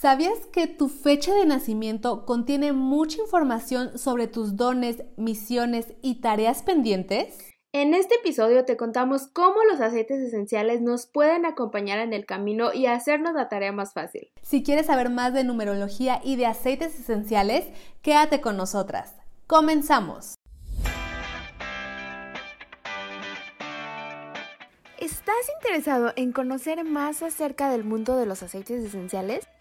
¿Sabías 0.00 0.46
que 0.50 0.66
tu 0.66 0.88
fecha 0.88 1.34
de 1.34 1.44
nacimiento 1.44 2.24
contiene 2.24 2.72
mucha 2.72 3.20
información 3.20 3.98
sobre 3.98 4.28
tus 4.28 4.56
dones, 4.56 5.04
misiones 5.18 5.92
y 6.00 6.22
tareas 6.22 6.62
pendientes? 6.62 7.36
En 7.74 7.92
este 7.92 8.14
episodio 8.14 8.64
te 8.64 8.78
contamos 8.78 9.26
cómo 9.26 9.62
los 9.70 9.78
aceites 9.82 10.18
esenciales 10.20 10.80
nos 10.80 11.04
pueden 11.04 11.44
acompañar 11.44 11.98
en 11.98 12.14
el 12.14 12.24
camino 12.24 12.72
y 12.72 12.86
hacernos 12.86 13.34
la 13.34 13.50
tarea 13.50 13.72
más 13.72 13.92
fácil. 13.92 14.32
Si 14.40 14.62
quieres 14.62 14.86
saber 14.86 15.10
más 15.10 15.34
de 15.34 15.44
numerología 15.44 16.22
y 16.24 16.36
de 16.36 16.46
aceites 16.46 16.98
esenciales, 16.98 17.66
quédate 18.00 18.40
con 18.40 18.56
nosotras. 18.56 19.16
Comenzamos. 19.46 20.34
¿Estás 24.98 25.34
interesado 25.58 26.14
en 26.16 26.32
conocer 26.32 26.84
más 26.84 27.22
acerca 27.22 27.68
del 27.68 27.84
mundo 27.84 28.16
de 28.16 28.24
los 28.24 28.42
aceites 28.42 28.82
esenciales? 28.82 29.46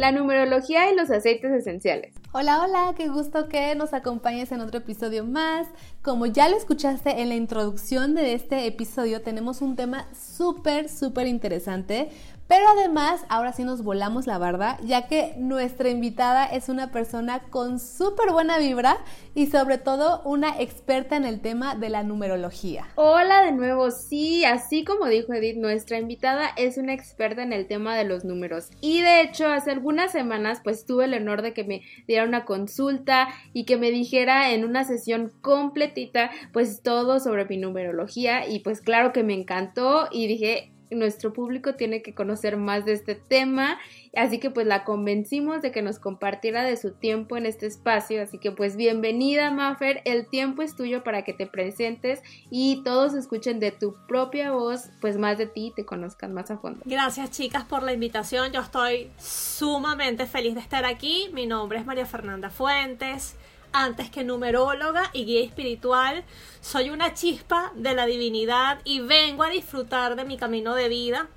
La 0.00 0.12
numerología 0.12 0.90
y 0.90 0.96
los 0.96 1.10
aceites 1.10 1.52
esenciales. 1.52 2.14
Hola, 2.32 2.62
hola, 2.62 2.94
qué 2.96 3.08
gusto 3.08 3.48
que 3.48 3.74
nos 3.74 3.92
acompañes 3.92 4.52
en 4.52 4.60
otro 4.60 4.78
episodio 4.78 5.24
más. 5.24 5.66
Como 6.00 6.26
ya 6.26 6.48
lo 6.48 6.56
escuchaste 6.56 7.22
en 7.22 7.28
la 7.28 7.34
introducción 7.34 8.14
de 8.14 8.34
este 8.34 8.68
episodio, 8.68 9.20
tenemos 9.20 9.60
un 9.62 9.74
tema 9.74 10.06
súper, 10.14 10.88
súper 10.88 11.26
interesante 11.26 12.12
pero 12.50 12.66
además, 12.68 13.24
ahora 13.28 13.52
sí 13.52 13.62
nos 13.62 13.84
volamos 13.84 14.26
la 14.26 14.36
barda, 14.36 14.76
ya 14.82 15.06
que 15.06 15.34
nuestra 15.38 15.88
invitada 15.88 16.46
es 16.46 16.68
una 16.68 16.90
persona 16.90 17.38
con 17.48 17.78
súper 17.78 18.32
buena 18.32 18.58
vibra 18.58 18.98
y 19.36 19.46
sobre 19.46 19.78
todo 19.78 20.20
una 20.24 20.60
experta 20.60 21.14
en 21.14 21.24
el 21.24 21.40
tema 21.40 21.76
de 21.76 21.90
la 21.90 22.02
numerología. 22.02 22.88
Hola 22.96 23.44
de 23.44 23.52
nuevo, 23.52 23.92
sí, 23.92 24.44
así 24.44 24.82
como 24.84 25.06
dijo 25.06 25.32
Edith, 25.32 25.58
nuestra 25.58 25.98
invitada 25.98 26.48
es 26.56 26.76
una 26.76 26.92
experta 26.92 27.44
en 27.44 27.52
el 27.52 27.68
tema 27.68 27.96
de 27.96 28.02
los 28.02 28.24
números. 28.24 28.70
Y 28.80 29.00
de 29.00 29.20
hecho, 29.20 29.46
hace 29.46 29.70
algunas 29.70 30.10
semanas 30.10 30.60
pues 30.64 30.84
tuve 30.84 31.04
el 31.04 31.14
honor 31.14 31.42
de 31.42 31.54
que 31.54 31.62
me 31.62 31.82
una 32.24 32.44
consulta 32.44 33.28
y 33.52 33.64
que 33.64 33.76
me 33.76 33.90
dijera 33.90 34.52
en 34.52 34.64
una 34.64 34.84
sesión 34.84 35.32
completita 35.40 36.30
pues 36.52 36.82
todo 36.82 37.20
sobre 37.20 37.44
mi 37.46 37.56
numerología. 37.56 38.48
Y 38.48 38.60
pues 38.60 38.80
claro 38.80 39.12
que 39.12 39.22
me 39.22 39.34
encantó 39.34 40.08
y 40.10 40.26
dije 40.26 40.72
nuestro 40.90 41.32
público 41.32 41.74
tiene 41.74 42.02
que 42.02 42.14
conocer 42.14 42.56
más 42.56 42.84
de 42.84 42.92
este 42.92 43.14
tema, 43.14 43.78
así 44.14 44.38
que 44.38 44.50
pues 44.50 44.66
la 44.66 44.84
convencimos 44.84 45.62
de 45.62 45.70
que 45.70 45.82
nos 45.82 45.98
compartiera 45.98 46.64
de 46.64 46.76
su 46.76 46.92
tiempo 46.92 47.36
en 47.36 47.46
este 47.46 47.66
espacio, 47.66 48.22
así 48.22 48.38
que 48.38 48.52
pues 48.52 48.76
bienvenida 48.76 49.50
Maffer, 49.50 50.02
el 50.04 50.26
tiempo 50.26 50.62
es 50.62 50.74
tuyo 50.74 51.02
para 51.04 51.22
que 51.22 51.32
te 51.32 51.46
presentes 51.46 52.20
y 52.50 52.82
todos 52.84 53.14
escuchen 53.14 53.60
de 53.60 53.72
tu 53.72 53.94
propia 54.06 54.52
voz, 54.52 54.90
pues 55.00 55.16
más 55.16 55.38
de 55.38 55.46
ti 55.46 55.68
y 55.68 55.74
te 55.74 55.84
conozcan 55.84 56.32
más 56.32 56.50
a 56.50 56.58
fondo. 56.58 56.80
Gracias 56.84 57.30
chicas 57.30 57.64
por 57.64 57.82
la 57.82 57.92
invitación, 57.92 58.52
yo 58.52 58.60
estoy 58.60 59.10
sumamente 59.18 60.26
feliz 60.26 60.54
de 60.54 60.60
estar 60.60 60.84
aquí, 60.84 61.30
mi 61.32 61.46
nombre 61.46 61.78
es 61.78 61.86
María 61.86 62.06
Fernanda 62.06 62.50
Fuentes, 62.50 63.36
antes 63.72 64.10
que 64.10 64.24
numeróloga 64.24 65.10
y 65.12 65.24
guía 65.24 65.44
espiritual. 65.44 66.24
Soy 66.60 66.90
una 66.90 67.14
chispa 67.14 67.72
de 67.74 67.94
la 67.94 68.06
divinidad 68.06 68.80
y 68.84 69.00
vengo 69.00 69.42
a 69.42 69.50
disfrutar 69.50 70.16
de 70.16 70.24
mi 70.24 70.36
camino 70.36 70.74
de 70.74 70.88
vida 70.88 71.28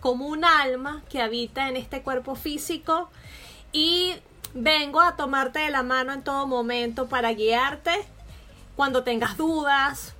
como 0.00 0.26
un 0.26 0.44
alma 0.44 1.02
que 1.08 1.22
habita 1.22 1.68
en 1.68 1.76
este 1.76 2.02
cuerpo 2.02 2.34
físico 2.34 3.10
y 3.72 4.14
vengo 4.54 5.00
a 5.00 5.16
tomarte 5.16 5.60
de 5.60 5.70
la 5.70 5.82
mano 5.82 6.12
en 6.12 6.22
todo 6.22 6.46
momento 6.46 7.08
para 7.08 7.32
guiarte 7.32 7.92
cuando 8.76 9.04
tengas 9.04 9.36
dudas. 9.36 10.14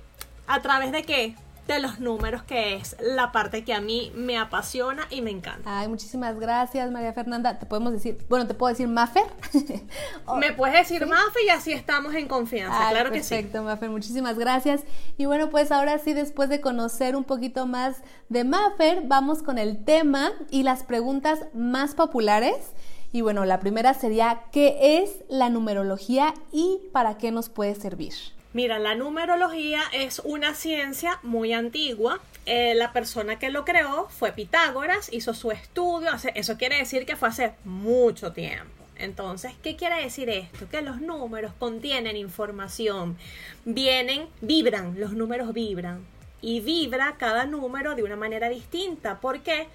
¿A 0.47 0.61
través 0.61 0.91
de 0.91 1.03
qué? 1.03 1.35
De 1.67 1.79
los 1.79 1.99
números, 1.99 2.43
que 2.43 2.75
es 2.75 2.95
la 2.99 3.31
parte 3.31 3.63
que 3.63 3.73
a 3.73 3.79
mí 3.79 4.11
me 4.15 4.37
apasiona 4.37 5.07
y 5.09 5.21
me 5.21 5.31
encanta. 5.31 5.79
Ay, 5.79 5.87
muchísimas 5.87 6.37
gracias, 6.39 6.91
María 6.91 7.13
Fernanda. 7.13 7.57
Te 7.57 7.65
podemos 7.65 7.93
decir, 7.93 8.17
bueno, 8.27 8.47
te 8.47 8.53
puedo 8.53 8.69
decir 8.69 8.87
Mafer. 8.87 9.23
me 10.37 10.53
puedes 10.53 10.75
decir 10.75 11.03
¿sí? 11.03 11.45
y 11.45 11.49
así 11.49 11.71
estamos 11.71 12.13
en 12.15 12.27
confianza, 12.27 12.89
claro 12.89 13.11
que 13.11 13.23
sí. 13.23 13.35
Perfecto, 13.35 13.63
Mafer, 13.63 13.89
muchísimas 13.89 14.37
gracias. 14.37 14.83
Y 15.17 15.25
bueno, 15.25 15.49
pues 15.49 15.71
ahora 15.71 15.99
sí, 15.99 16.13
después 16.13 16.49
de 16.49 16.59
conocer 16.59 17.15
un 17.15 17.23
poquito 17.23 17.65
más 17.65 17.97
de 18.29 18.43
Mafer, 18.43 19.03
vamos 19.05 19.41
con 19.41 19.57
el 19.57 19.85
tema 19.85 20.31
y 20.49 20.63
las 20.63 20.83
preguntas 20.83 21.39
más 21.53 21.95
populares. 21.95 22.73
Y 23.13 23.21
bueno, 23.21 23.45
la 23.45 23.59
primera 23.59 23.93
sería, 23.93 24.41
¿qué 24.51 25.01
es 25.03 25.23
la 25.29 25.49
numerología 25.49 26.33
y 26.51 26.79
para 26.91 27.17
qué 27.17 27.31
nos 27.31 27.47
puede 27.47 27.75
servir? 27.75 28.13
Mira, 28.53 28.77
la 28.77 28.93
numerología 28.93 29.81
es 29.93 30.19
una 30.23 30.53
ciencia 30.53 31.19
muy 31.23 31.53
antigua. 31.53 32.21
Eh, 32.45 32.75
la 32.75 32.93
persona 32.93 33.39
que 33.39 33.49
lo 33.49 33.65
creó 33.65 34.07
fue 34.09 34.31
Pitágoras, 34.31 35.11
hizo 35.11 35.33
su 35.33 35.49
estudio, 35.51 36.11
eso 36.35 36.57
quiere 36.57 36.77
decir 36.77 37.07
que 37.07 37.15
fue 37.15 37.29
hace 37.29 37.53
mucho 37.63 38.31
tiempo. 38.31 38.69
Entonces, 38.95 39.53
¿qué 39.63 39.75
quiere 39.75 40.03
decir 40.03 40.29
esto? 40.29 40.69
Que 40.69 40.83
los 40.83 41.01
números 41.01 41.53
contienen 41.57 42.15
información, 42.15 43.17
vienen, 43.65 44.27
vibran, 44.41 44.99
los 44.99 45.13
números 45.13 45.51
vibran 45.51 46.05
y 46.39 46.59
vibra 46.59 47.15
cada 47.17 47.45
número 47.45 47.95
de 47.95 48.03
una 48.03 48.15
manera 48.15 48.49
distinta. 48.49 49.19
¿Por 49.19 49.41
qué? 49.41 49.67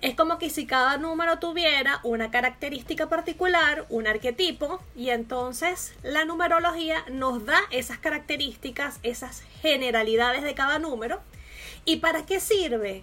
Es 0.00 0.14
como 0.14 0.38
que 0.38 0.48
si 0.48 0.66
cada 0.66 0.96
número 0.96 1.38
tuviera 1.38 2.00
una 2.04 2.30
característica 2.30 3.10
particular, 3.10 3.84
un 3.90 4.06
arquetipo, 4.06 4.80
y 4.96 5.10
entonces 5.10 5.92
la 6.02 6.24
numerología 6.24 7.04
nos 7.10 7.44
da 7.44 7.60
esas 7.70 7.98
características, 7.98 8.98
esas 9.02 9.42
generalidades 9.60 10.42
de 10.42 10.54
cada 10.54 10.78
número. 10.78 11.20
¿Y 11.84 11.96
para 11.96 12.24
qué 12.24 12.40
sirve? 12.40 13.02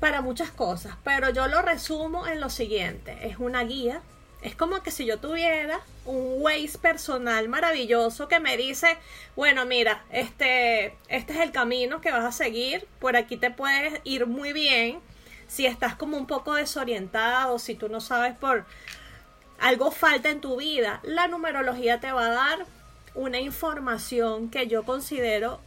Para 0.00 0.22
muchas 0.22 0.50
cosas, 0.50 0.96
pero 1.04 1.28
yo 1.30 1.46
lo 1.46 1.60
resumo 1.60 2.26
en 2.26 2.40
lo 2.40 2.48
siguiente, 2.48 3.18
es 3.22 3.38
una 3.38 3.62
guía, 3.62 4.00
es 4.42 4.56
como 4.56 4.82
que 4.82 4.90
si 4.90 5.04
yo 5.04 5.18
tuviera 5.18 5.80
un 6.04 6.42
Waze 6.42 6.78
personal 6.78 7.48
maravilloso 7.48 8.26
que 8.26 8.40
me 8.40 8.56
dice, 8.56 8.96
bueno, 9.36 9.64
mira, 9.66 10.02
este, 10.10 10.96
este 11.08 11.34
es 11.34 11.40
el 11.40 11.52
camino 11.52 12.00
que 12.00 12.10
vas 12.10 12.24
a 12.24 12.32
seguir, 12.32 12.88
por 12.98 13.16
aquí 13.16 13.36
te 13.36 13.52
puedes 13.52 14.00
ir 14.02 14.26
muy 14.26 14.52
bien, 14.52 14.98
si 15.52 15.66
estás 15.66 15.94
como 15.94 16.16
un 16.16 16.26
poco 16.26 16.54
desorientado, 16.54 17.58
si 17.58 17.74
tú 17.74 17.90
no 17.90 18.00
sabes 18.00 18.34
por 18.34 18.64
algo 19.60 19.90
falta 19.90 20.30
en 20.30 20.40
tu 20.40 20.56
vida, 20.56 21.00
la 21.02 21.28
numerología 21.28 22.00
te 22.00 22.10
va 22.10 22.28
a 22.28 22.30
dar 22.30 22.66
una 23.14 23.38
información 23.38 24.48
que 24.48 24.66
yo 24.66 24.84
considero 24.84 25.60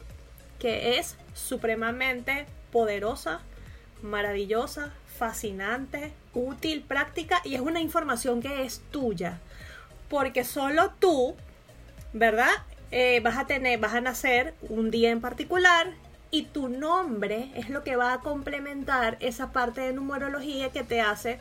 que 0.58 0.98
es 0.98 1.18
supremamente 1.36 2.48
poderosa, 2.72 3.42
maravillosa, 4.02 4.92
fascinante, 5.20 6.14
útil, 6.34 6.82
práctica 6.82 7.40
y 7.44 7.54
es 7.54 7.62
una 7.62 7.80
información 7.80 8.42
que 8.42 8.64
es 8.64 8.82
tuya. 8.90 9.40
Porque 10.10 10.44
solo 10.46 10.94
tú, 10.98 11.36
¿verdad? 12.12 12.50
Eh, 12.90 13.20
vas 13.20 13.38
a 13.38 13.46
tener, 13.46 13.80
vas 13.80 13.94
a 13.94 14.02
nacer 14.02 14.56
un 14.62 14.90
día 14.90 15.12
en 15.12 15.22
particular 15.22 15.94
y 16.36 16.42
tu 16.42 16.68
nombre 16.68 17.50
es 17.56 17.70
lo 17.70 17.86
que 17.86 17.96
va 17.96 18.12
a 18.12 18.20
complementar 18.20 19.16
esa 19.22 19.54
parte 19.54 19.80
de 19.80 19.94
numerología 19.94 20.70
que 20.70 20.84
te 20.84 21.00
hace 21.00 21.40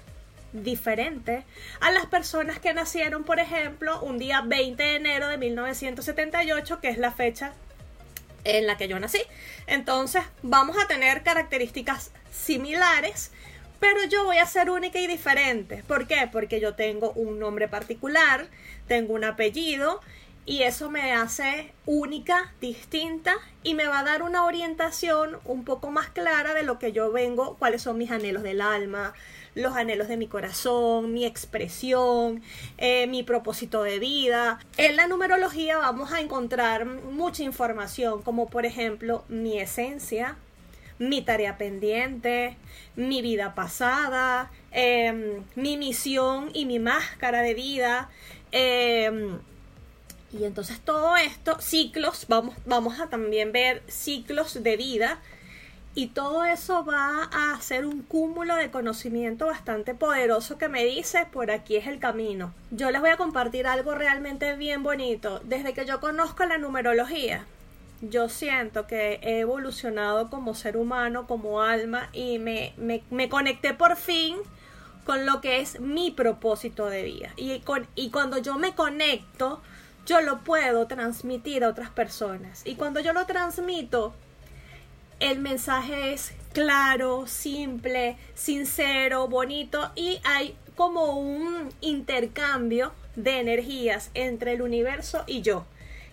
diferente 0.53 1.43
a 1.81 1.91
las 1.91 2.07
personas 2.07 2.61
que 2.61 2.73
nacieron, 2.75 3.25
por 3.25 3.41
ejemplo, 3.41 4.01
un 4.03 4.19
día 4.19 4.43
20 4.43 4.81
de 4.81 4.95
enero 4.95 5.27
de 5.27 5.37
1978, 5.37 6.81
que 6.81 6.91
es 6.91 6.99
la 6.99 7.11
fecha 7.11 7.55
en 8.45 8.69
la 8.69 8.77
que 8.77 8.87
yo 8.87 9.01
nací. 9.01 9.21
Entonces, 9.67 10.23
vamos 10.43 10.77
a 10.79 10.87
tener 10.87 11.25
características 11.25 12.13
similares, 12.31 13.33
pero 13.81 14.05
yo 14.05 14.25
voy 14.25 14.39
a 14.39 14.47
ser 14.47 14.71
única 14.71 15.01
y 15.01 15.09
diferente. 15.09 15.83
¿Por 15.89 16.07
qué? 16.07 16.29
Porque 16.31 16.61
yo 16.61 16.77
tengo 16.77 17.11
un 17.15 17.41
nombre 17.41 17.67
particular, 17.67 18.47
tengo 18.87 19.15
un 19.15 19.25
apellido 19.25 20.01
y 20.47 20.63
eso 20.63 20.91
me 20.91 21.13
hace 21.13 21.73
única, 21.87 22.53
distinta 22.61 23.35
y 23.63 23.75
me 23.75 23.87
va 23.87 24.01
a 24.01 24.05
dar 24.05 24.23
una 24.23 24.45
orientación 24.45 25.39
un 25.45 25.65
poco 25.65 25.91
más 25.91 26.09
clara 26.09 26.53
de 26.53 26.63
lo 26.63 26.79
que 26.79 26.93
yo 26.93 27.11
vengo, 27.11 27.57
cuáles 27.59 27.83
son 27.83 27.97
mis 27.97 28.11
anhelos 28.11 28.43
del 28.43 28.61
alma, 28.61 29.15
los 29.55 29.75
anhelos 29.75 30.09
de 30.09 30.17
mi 30.19 30.27
corazón, 30.27 31.15
mi 31.15 31.25
expresión, 31.25 32.43
eh, 32.77 33.07
mi 33.07 33.23
propósito 33.23 33.83
de 33.83 33.99
vida. 33.99 34.59
En 34.77 34.97
la 34.97 35.07
numerología 35.07 35.79
vamos 35.79 36.13
a 36.13 36.21
encontrar 36.21 36.85
mucha 36.85 37.43
información 37.43 38.23
como 38.23 38.49
por 38.49 38.67
ejemplo 38.67 39.25
mi 39.29 39.59
esencia, 39.59 40.37
mi 40.99 41.23
tarea 41.23 41.57
pendiente, 41.57 42.57
mi 42.97 43.23
vida 43.23 43.55
pasada, 43.55 44.51
em, 44.73 45.43
mi 45.55 45.77
misión 45.77 46.51
y 46.53 46.67
mi 46.67 46.79
máscara 46.79 47.41
de 47.43 47.55
vida. 47.55 48.11
Em, 48.53 49.39
y 50.37 50.45
entonces 50.45 50.81
todo 50.81 51.17
esto, 51.17 51.61
ciclos, 51.61 52.27
vamos, 52.29 52.57
vamos 52.67 52.99
a 52.99 53.07
también 53.09 53.53
ver 53.53 53.83
ciclos 53.87 54.63
de 54.63 54.77
vida 54.77 55.21
y 55.95 56.09
todo 56.09 56.45
eso 56.45 56.85
va 56.85 57.31
a 57.33 57.61
ser 57.61 57.87
un 57.87 58.03
cúmulo 58.03 58.57
de 58.57 58.73
conocimiento 58.73 59.47
bastante 59.47 59.95
poderoso 59.95 60.59
que 60.59 60.69
me 60.69 60.85
dice 60.85 61.29
por 61.31 61.53
aquí 61.53 61.77
es 61.77 61.87
el 61.87 62.01
camino. 62.01 62.53
Yo 62.73 62.91
les 62.91 63.01
voy 63.01 63.11
a 63.11 63.17
compartir 63.17 63.69
algo 63.69 63.95
realmente 63.95 64.57
bien 64.57 64.83
bonito. 64.83 65.41
Desde 65.45 65.73
que 65.73 65.87
yo 65.87 66.01
conozco 66.01 66.45
la 66.47 66.59
numerología, 66.59 67.47
yo 68.01 68.29
siento 68.29 68.89
que 68.89 69.21
he 69.23 69.39
evolucionado 69.39 70.31
como 70.31 70.55
ser 70.55 70.77
humano, 70.77 71.29
como 71.29 71.63
alma 71.63 72.09
y 72.13 72.41
me, 72.41 72.75
me, 72.77 73.29
conecté 73.29 73.73
por 73.73 73.95
fin 73.95 74.37
con 75.05 75.27
lo 75.27 75.41
que 75.41 75.61
es 75.61 75.79
mi 75.79 76.11
propósito 76.11 76.87
de 76.87 77.05
vida. 77.05 77.33
Y, 77.37 77.61
con, 77.61 77.87
y 77.95 78.11
cuando 78.11 78.39
yo 78.39 78.59
me 78.59 78.75
conecto, 78.75 79.63
yo 80.07 80.21
lo 80.21 80.41
puedo 80.41 80.87
transmitir 80.87 81.65
a 81.65 81.69
otras 81.69 81.91
personas. 81.91 82.63
Y 82.65 82.75
cuando 82.77 83.01
yo 83.01 83.13
lo 83.13 83.27
transmito, 83.27 84.15
el 85.21 85.39
mensaje 85.39 86.13
es 86.13 86.33
claro, 86.53 87.27
simple, 87.27 88.17
sincero, 88.35 89.29
bonito 89.29 89.91
y 89.95 90.21
hay 90.25 90.57
como 90.77 91.19
un 91.19 91.73
intercambio 91.81 92.93
de 93.17 93.41
energías 93.41 94.11
entre 94.15 94.53
el 94.53 94.63
universo 94.63 95.25
y 95.27 95.43
yo. 95.43 95.65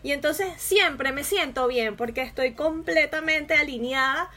Y 0.03 0.11
entonces 0.11 0.47
siempre 0.57 1.11
me 1.11 1.23
siento 1.23 1.67
bien 1.67 1.95
porque 1.95 2.21
estoy 2.21 2.53
completamente 2.53 3.53
alineada 3.53 4.29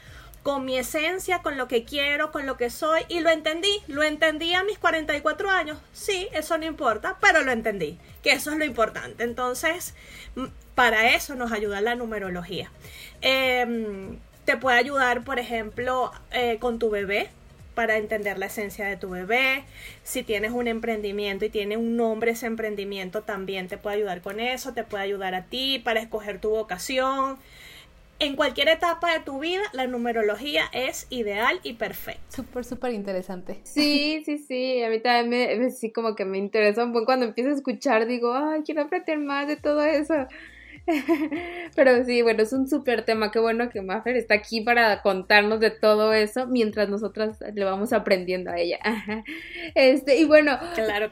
con 0.45 0.63
mi 0.63 0.77
esencia, 0.77 1.39
con 1.39 1.57
lo 1.57 1.67
que 1.67 1.85
quiero, 1.85 2.31
con 2.31 2.45
lo 2.45 2.55
que 2.55 2.69
soy 2.69 3.01
y 3.09 3.21
lo 3.21 3.31
entendí, 3.31 3.81
lo 3.87 4.03
entendí 4.03 4.53
a 4.53 4.63
mis 4.63 4.77
44 4.77 5.49
años, 5.49 5.79
sí, 5.91 6.27
eso 6.33 6.55
no 6.59 6.65
importa, 6.65 7.17
pero 7.19 7.41
lo 7.41 7.51
entendí, 7.51 7.97
que 8.21 8.33
eso 8.33 8.51
es 8.51 8.57
lo 8.59 8.63
importante. 8.63 9.23
Entonces, 9.23 9.95
para 10.75 11.15
eso 11.15 11.33
nos 11.33 11.51
ayuda 11.51 11.81
la 11.81 11.95
numerología. 11.95 12.69
Em, 13.21 14.19
te 14.45 14.55
puede 14.55 14.77
ayudar, 14.77 15.23
por 15.23 15.39
ejemplo, 15.39 16.11
eh, 16.29 16.59
con 16.59 16.77
tu 16.77 16.91
bebé 16.91 17.31
para 17.73 17.97
entender 17.97 18.37
la 18.37 18.45
esencia 18.45 18.85
de 18.85 18.97
tu 18.97 19.09
bebé. 19.09 19.63
Si 20.03 20.21
tienes 20.21 20.51
un 20.51 20.67
emprendimiento 20.67 21.45
y 21.45 21.49
tiene 21.49 21.75
un 21.75 21.97
nombre 21.97 22.31
ese 22.31 22.45
emprendimiento, 22.45 23.23
también 23.23 23.67
te 23.67 23.79
puede 23.79 23.95
ayudar 23.95 24.21
con 24.21 24.39
eso. 24.39 24.73
Te 24.73 24.83
puede 24.83 25.05
ayudar 25.05 25.33
a 25.33 25.45
ti 25.45 25.81
para 25.83 26.01
escoger 26.01 26.39
tu 26.39 26.51
vocación. 26.51 27.39
En 28.17 28.37
cualquier 28.37 28.69
etapa 28.69 29.11
de 29.11 29.19
tu 29.19 29.39
vida, 29.39 29.61
la 29.73 29.87
numerología 29.87 30.63
es 30.71 31.05
ideal 31.09 31.59
y 31.63 31.73
perfecta. 31.73 32.21
Súper, 32.29 32.63
súper 32.63 32.93
interesante. 32.93 33.59
Sí, 33.63 34.21
sí, 34.25 34.37
sí. 34.37 34.81
A 34.83 34.89
mí 34.89 34.99
también 35.01 35.59
me, 35.59 35.69
sí 35.69 35.91
como 35.91 36.15
que 36.15 36.23
me 36.23 36.37
interesa 36.37 36.85
un 36.85 36.93
poco. 36.93 37.05
Cuando 37.05 37.25
empiezo 37.25 37.49
a 37.49 37.55
escuchar, 37.55 38.07
digo, 38.07 38.33
ay, 38.33 38.61
quiero 38.63 38.83
aprender 38.83 39.19
más 39.19 39.47
de 39.47 39.57
todo 39.57 39.83
eso. 39.83 40.13
Pero 41.75 42.05
sí, 42.05 42.21
bueno, 42.21 42.43
es 42.43 42.53
un 42.53 42.67
súper 42.67 43.03
tema. 43.03 43.31
Qué 43.31 43.39
bueno 43.39 43.69
que 43.69 43.81
Maffer 43.81 44.15
está 44.15 44.35
aquí 44.35 44.61
para 44.61 45.01
contarnos 45.01 45.59
de 45.59 45.71
todo 45.71 46.13
eso 46.13 46.47
mientras 46.47 46.89
nosotras 46.89 47.39
le 47.53 47.63
vamos 47.63 47.93
aprendiendo 47.93 48.51
a 48.51 48.57
ella. 48.57 48.79
Este, 49.73 50.17
y 50.17 50.25
bueno, 50.25 50.57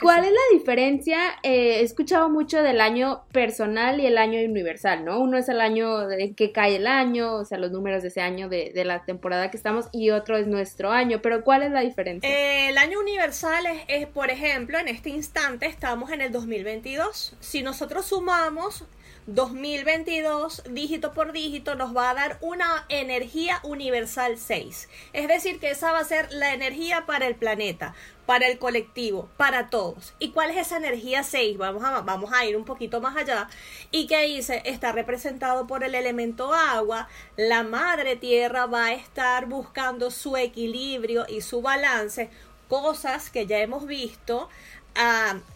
¿cuál 0.01 0.25
es 0.25 0.31
la 0.31 0.57
diferencia? 0.57 1.17
Eh, 1.41 1.79
he 1.79 1.81
escuchado 1.81 2.29
mucho 2.29 2.61
del 2.61 2.81
año 2.81 3.23
personal 3.31 3.99
y 3.99 4.05
el 4.05 4.17
año 4.17 4.39
universal, 4.39 5.03
¿no? 5.03 5.19
Uno 5.19 5.37
es 5.37 5.49
el 5.49 5.59
año 5.59 6.09
en 6.09 6.35
que 6.35 6.51
cae 6.51 6.75
el 6.75 6.87
año, 6.87 7.35
o 7.35 7.45
sea, 7.45 7.57
los 7.57 7.71
números 7.71 8.03
de 8.03 8.09
ese 8.09 8.21
año 8.21 8.47
de, 8.49 8.71
de 8.73 8.85
la 8.85 9.05
temporada 9.05 9.49
que 9.49 9.57
estamos, 9.57 9.89
y 9.91 10.11
otro 10.11 10.37
es 10.37 10.47
nuestro 10.47 10.91
año. 10.91 11.21
Pero 11.21 11.43
¿cuál 11.43 11.63
es 11.63 11.71
la 11.71 11.81
diferencia? 11.81 12.29
Eh, 12.29 12.69
el 12.69 12.77
año 12.77 12.99
universal 12.99 13.65
es, 13.65 13.81
es, 13.87 14.07
por 14.07 14.29
ejemplo, 14.29 14.77
en 14.77 14.87
este 14.87 15.09
instante 15.09 15.65
estamos 15.65 16.11
en 16.11 16.21
el 16.21 16.31
2022. 16.31 17.35
Si 17.39 17.63
nosotros 17.63 18.05
sumamos 18.05 18.85
2022, 19.25 20.63
dígito 20.69 21.13
por 21.13 21.31
dígito, 21.31 21.75
nos 21.75 21.95
va 21.95 22.09
a 22.09 22.13
dar 22.13 22.37
una 22.41 22.85
energía 22.89 23.61
universal 23.63 24.37
6. 24.37 24.89
Es 25.13 25.27
decir, 25.29 25.61
que 25.61 25.69
esa 25.69 25.93
va 25.93 25.99
a 25.99 26.03
ser 26.03 26.29
la 26.33 26.53
energía 26.53 27.05
para 27.05 27.27
el 27.27 27.35
planeta, 27.35 27.95
para 28.25 28.47
el 28.47 28.59
colectivo, 28.59 29.29
para 29.37 29.69
todos. 29.69 30.13
¿Y 30.19 30.31
cuál 30.31 30.51
es 30.51 30.57
esa 30.57 30.75
energía 30.75 31.23
6? 31.23 31.57
Vamos 31.57 31.85
a, 31.85 32.01
vamos 32.01 32.33
a 32.33 32.45
ir 32.45 32.57
un 32.57 32.65
poquito 32.65 32.99
más 32.99 33.15
allá. 33.15 33.47
¿Y 33.91 34.07
qué 34.07 34.23
dice? 34.23 34.61
Está 34.65 34.91
representado 34.91 35.67
por 35.67 35.85
el 35.85 35.95
elemento 35.95 36.53
agua. 36.53 37.07
La 37.37 37.63
madre 37.63 38.17
tierra 38.17 38.65
va 38.65 38.87
a 38.87 38.93
estar 38.93 39.45
buscando 39.45 40.11
su 40.11 40.35
equilibrio 40.35 41.25
y 41.29 41.39
su 41.39 41.61
balance, 41.61 42.29
cosas 42.67 43.29
que 43.29 43.45
ya 43.45 43.59
hemos 43.59 43.85
visto 43.85 44.49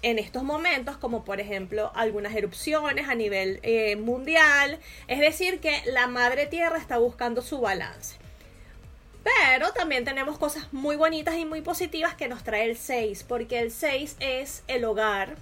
en 0.01 0.19
estos 0.19 0.43
momentos, 0.43 0.97
como 0.97 1.23
por 1.23 1.39
ejemplo 1.39 1.91
algunas 1.95 2.35
erupciones 2.35 3.07
a 3.07 3.15
nivel 3.15 3.59
eh, 3.63 3.95
mundial. 3.95 4.79
Es 5.07 5.19
decir, 5.19 5.59
que 5.59 5.81
la 5.85 6.07
madre 6.07 6.47
tierra 6.47 6.77
está 6.77 6.97
buscando 6.97 7.41
su 7.41 7.59
balance. 7.59 8.17
Pero 9.23 9.73
también 9.73 10.05
tenemos 10.05 10.37
cosas 10.37 10.71
muy 10.71 10.95
bonitas 10.95 11.35
y 11.35 11.45
muy 11.45 11.61
positivas 11.61 12.15
que 12.15 12.29
nos 12.29 12.43
trae 12.43 12.63
el 12.69 12.77
6, 12.77 13.25
porque 13.27 13.59
el 13.59 13.71
6 13.71 14.15
es 14.21 14.63
el 14.67 14.85
hogar, 14.85 15.35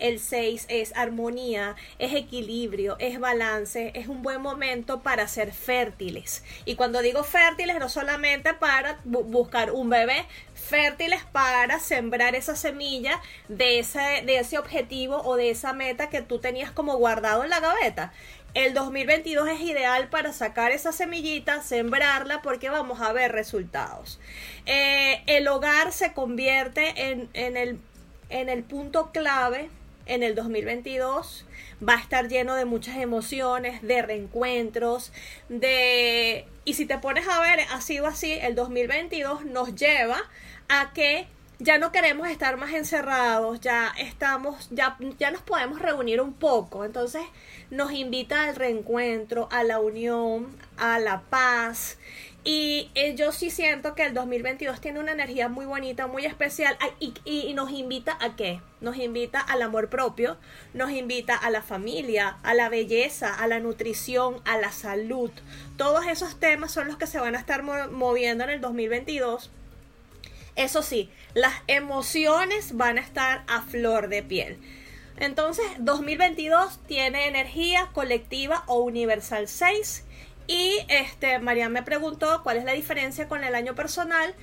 el 0.00 0.18
6 0.18 0.66
es 0.68 0.96
armonía, 0.96 1.76
es 1.98 2.14
equilibrio, 2.14 2.96
es 2.98 3.20
balance, 3.20 3.92
es 3.94 4.08
un 4.08 4.22
buen 4.22 4.40
momento 4.40 5.02
para 5.02 5.28
ser 5.28 5.52
fértiles. 5.52 6.42
Y 6.64 6.74
cuando 6.74 7.00
digo 7.00 7.22
fértiles, 7.22 7.78
no 7.78 7.88
solamente 7.88 8.54
para 8.54 9.00
buscar 9.04 9.70
un 9.70 9.88
bebé, 9.88 10.26
fértiles 10.68 11.22
para 11.32 11.80
sembrar 11.80 12.34
esa 12.34 12.54
semilla 12.54 13.20
de 13.48 13.78
ese, 13.78 14.22
de 14.24 14.38
ese 14.38 14.58
objetivo 14.58 15.22
o 15.22 15.36
de 15.36 15.50
esa 15.50 15.72
meta 15.72 16.08
que 16.10 16.22
tú 16.22 16.38
tenías 16.38 16.70
como 16.70 16.96
guardado 16.96 17.44
en 17.44 17.50
la 17.50 17.60
gaveta. 17.60 18.12
El 18.54 18.74
2022 18.74 19.48
es 19.48 19.60
ideal 19.60 20.08
para 20.08 20.32
sacar 20.32 20.72
esa 20.72 20.92
semillita, 20.92 21.62
sembrarla 21.62 22.42
porque 22.42 22.70
vamos 22.70 23.00
a 23.00 23.12
ver 23.12 23.32
resultados. 23.32 24.20
Eh, 24.66 25.22
el 25.26 25.48
hogar 25.48 25.92
se 25.92 26.12
convierte 26.12 27.10
en, 27.10 27.28
en, 27.34 27.56
el, 27.56 27.78
en 28.30 28.48
el 28.48 28.62
punto 28.62 29.10
clave 29.12 29.68
en 30.06 30.22
el 30.22 30.34
2022 30.34 31.44
va 31.86 31.94
a 31.94 32.00
estar 32.00 32.28
lleno 32.28 32.54
de 32.54 32.64
muchas 32.64 32.96
emociones, 32.96 33.82
de 33.82 34.02
reencuentros, 34.02 35.12
de... 35.48 36.46
Y 36.64 36.74
si 36.74 36.86
te 36.86 36.98
pones 36.98 37.26
a 37.28 37.40
ver, 37.40 37.60
ha 37.70 37.80
sido 37.80 38.06
así, 38.06 38.32
el 38.32 38.54
2022 38.54 39.44
nos 39.44 39.74
lleva 39.74 40.18
a 40.68 40.92
que 40.92 41.26
ya 41.60 41.78
no 41.78 41.90
queremos 41.90 42.28
estar 42.28 42.56
más 42.56 42.72
encerrados, 42.72 43.60
ya 43.60 43.92
estamos, 43.98 44.68
ya, 44.70 44.96
ya 45.18 45.30
nos 45.30 45.42
podemos 45.42 45.80
reunir 45.80 46.20
un 46.20 46.32
poco. 46.32 46.84
Entonces 46.84 47.22
nos 47.70 47.92
invita 47.92 48.44
al 48.44 48.56
reencuentro, 48.56 49.48
a 49.50 49.64
la 49.64 49.80
unión, 49.80 50.56
a 50.76 50.98
la 51.00 51.22
paz. 51.22 51.98
Y 52.44 52.90
eh, 52.94 53.14
yo 53.16 53.32
sí 53.32 53.50
siento 53.50 53.94
que 53.94 54.04
el 54.04 54.14
2022 54.14 54.80
tiene 54.80 55.00
una 55.00 55.12
energía 55.12 55.48
muy 55.48 55.66
bonita, 55.66 56.06
muy 56.06 56.24
especial 56.24 56.78
y, 57.00 57.12
y, 57.24 57.52
nos 57.52 57.70
invita 57.72 58.16
a 58.20 58.36
qué? 58.36 58.60
Nos 58.80 58.96
invita 58.96 59.40
al 59.40 59.60
amor 59.60 59.90
propio, 59.90 60.38
nos 60.72 60.92
invita 60.92 61.36
a 61.36 61.50
la 61.50 61.60
familia, 61.60 62.38
a 62.44 62.54
la 62.54 62.68
belleza, 62.68 63.34
a 63.34 63.48
la 63.48 63.58
nutrición, 63.58 64.40
a 64.46 64.56
la 64.56 64.70
salud. 64.70 65.30
Todos 65.76 66.06
esos 66.06 66.38
temas 66.38 66.70
son 66.70 66.86
los 66.86 66.96
que 66.96 67.08
se 67.08 67.18
van 67.18 67.34
a 67.34 67.40
estar 67.40 67.64
moviendo 67.64 68.44
en 68.44 68.50
el 68.50 68.60
2022 68.60 69.50
eso 70.58 70.82
sí, 70.82 71.08
las 71.34 71.54
emociones 71.68 72.76
van 72.76 72.98
a 72.98 73.00
estar 73.00 73.44
a 73.46 73.62
flor 73.62 74.08
de 74.08 74.24
piel. 74.24 74.58
Entonces, 75.16 75.64
2022 75.78 76.80
tiene 76.86 77.28
energía 77.28 77.90
colectiva 77.92 78.64
o 78.66 78.80
universal 78.80 79.46
6. 79.46 80.04
Y 80.48 80.78
este, 80.88 81.38
Marian 81.38 81.72
me 81.72 81.82
preguntó 81.84 82.42
cuál 82.42 82.56
es 82.56 82.64
la 82.64 82.72
diferencia 82.72 83.28
con 83.28 83.44
el 83.44 83.54
año 83.54 83.76
personal. 83.76 84.34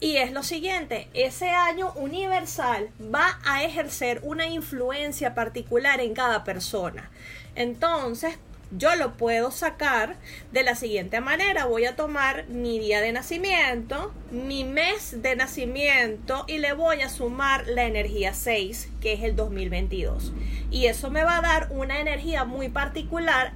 Y 0.00 0.18
es 0.18 0.32
lo 0.32 0.42
siguiente, 0.42 1.08
ese 1.14 1.48
año 1.48 1.92
universal 1.94 2.90
va 3.02 3.38
a 3.44 3.64
ejercer 3.64 4.20
una 4.22 4.46
influencia 4.46 5.34
particular 5.34 6.00
en 6.00 6.12
cada 6.12 6.44
persona. 6.44 7.10
Entonces, 7.54 8.36
yo 8.76 8.94
lo 8.96 9.16
puedo 9.16 9.50
sacar 9.50 10.16
de 10.52 10.62
la 10.62 10.74
siguiente 10.74 11.20
manera. 11.20 11.66
Voy 11.66 11.84
a 11.84 11.96
tomar 11.96 12.46
mi 12.48 12.78
día 12.78 13.00
de 13.00 13.12
nacimiento, 13.12 14.12
mi 14.30 14.64
mes 14.64 15.22
de 15.22 15.36
nacimiento 15.36 16.44
y 16.48 16.58
le 16.58 16.72
voy 16.72 17.02
a 17.02 17.08
sumar 17.08 17.66
la 17.66 17.84
energía 17.84 18.34
6, 18.34 18.90
que 19.00 19.12
es 19.12 19.22
el 19.22 19.36
2022. 19.36 20.32
Y 20.70 20.86
eso 20.86 21.10
me 21.10 21.24
va 21.24 21.38
a 21.38 21.42
dar 21.42 21.68
una 21.70 22.00
energía 22.00 22.44
muy 22.44 22.68
particular. 22.68 23.52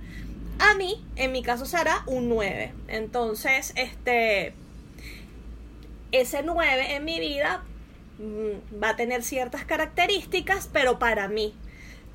A 0.59 0.75
mí, 0.75 1.05
en 1.17 1.33
mi 1.33 1.43
caso 1.43 1.67
será 1.67 2.03
un 2.07 2.29
9. 2.29 2.73
Entonces, 2.89 3.73
este 3.77 4.55
ese 6.11 6.43
9 6.43 6.95
en 6.95 7.05
mi 7.05 7.21
vida 7.21 7.63
mm, 8.19 8.83
va 8.83 8.91
a 8.91 8.97
tener 8.97 9.23
ciertas 9.23 9.65
características, 9.65 10.69
pero 10.73 10.99
para 10.99 11.29
mí 11.29 11.55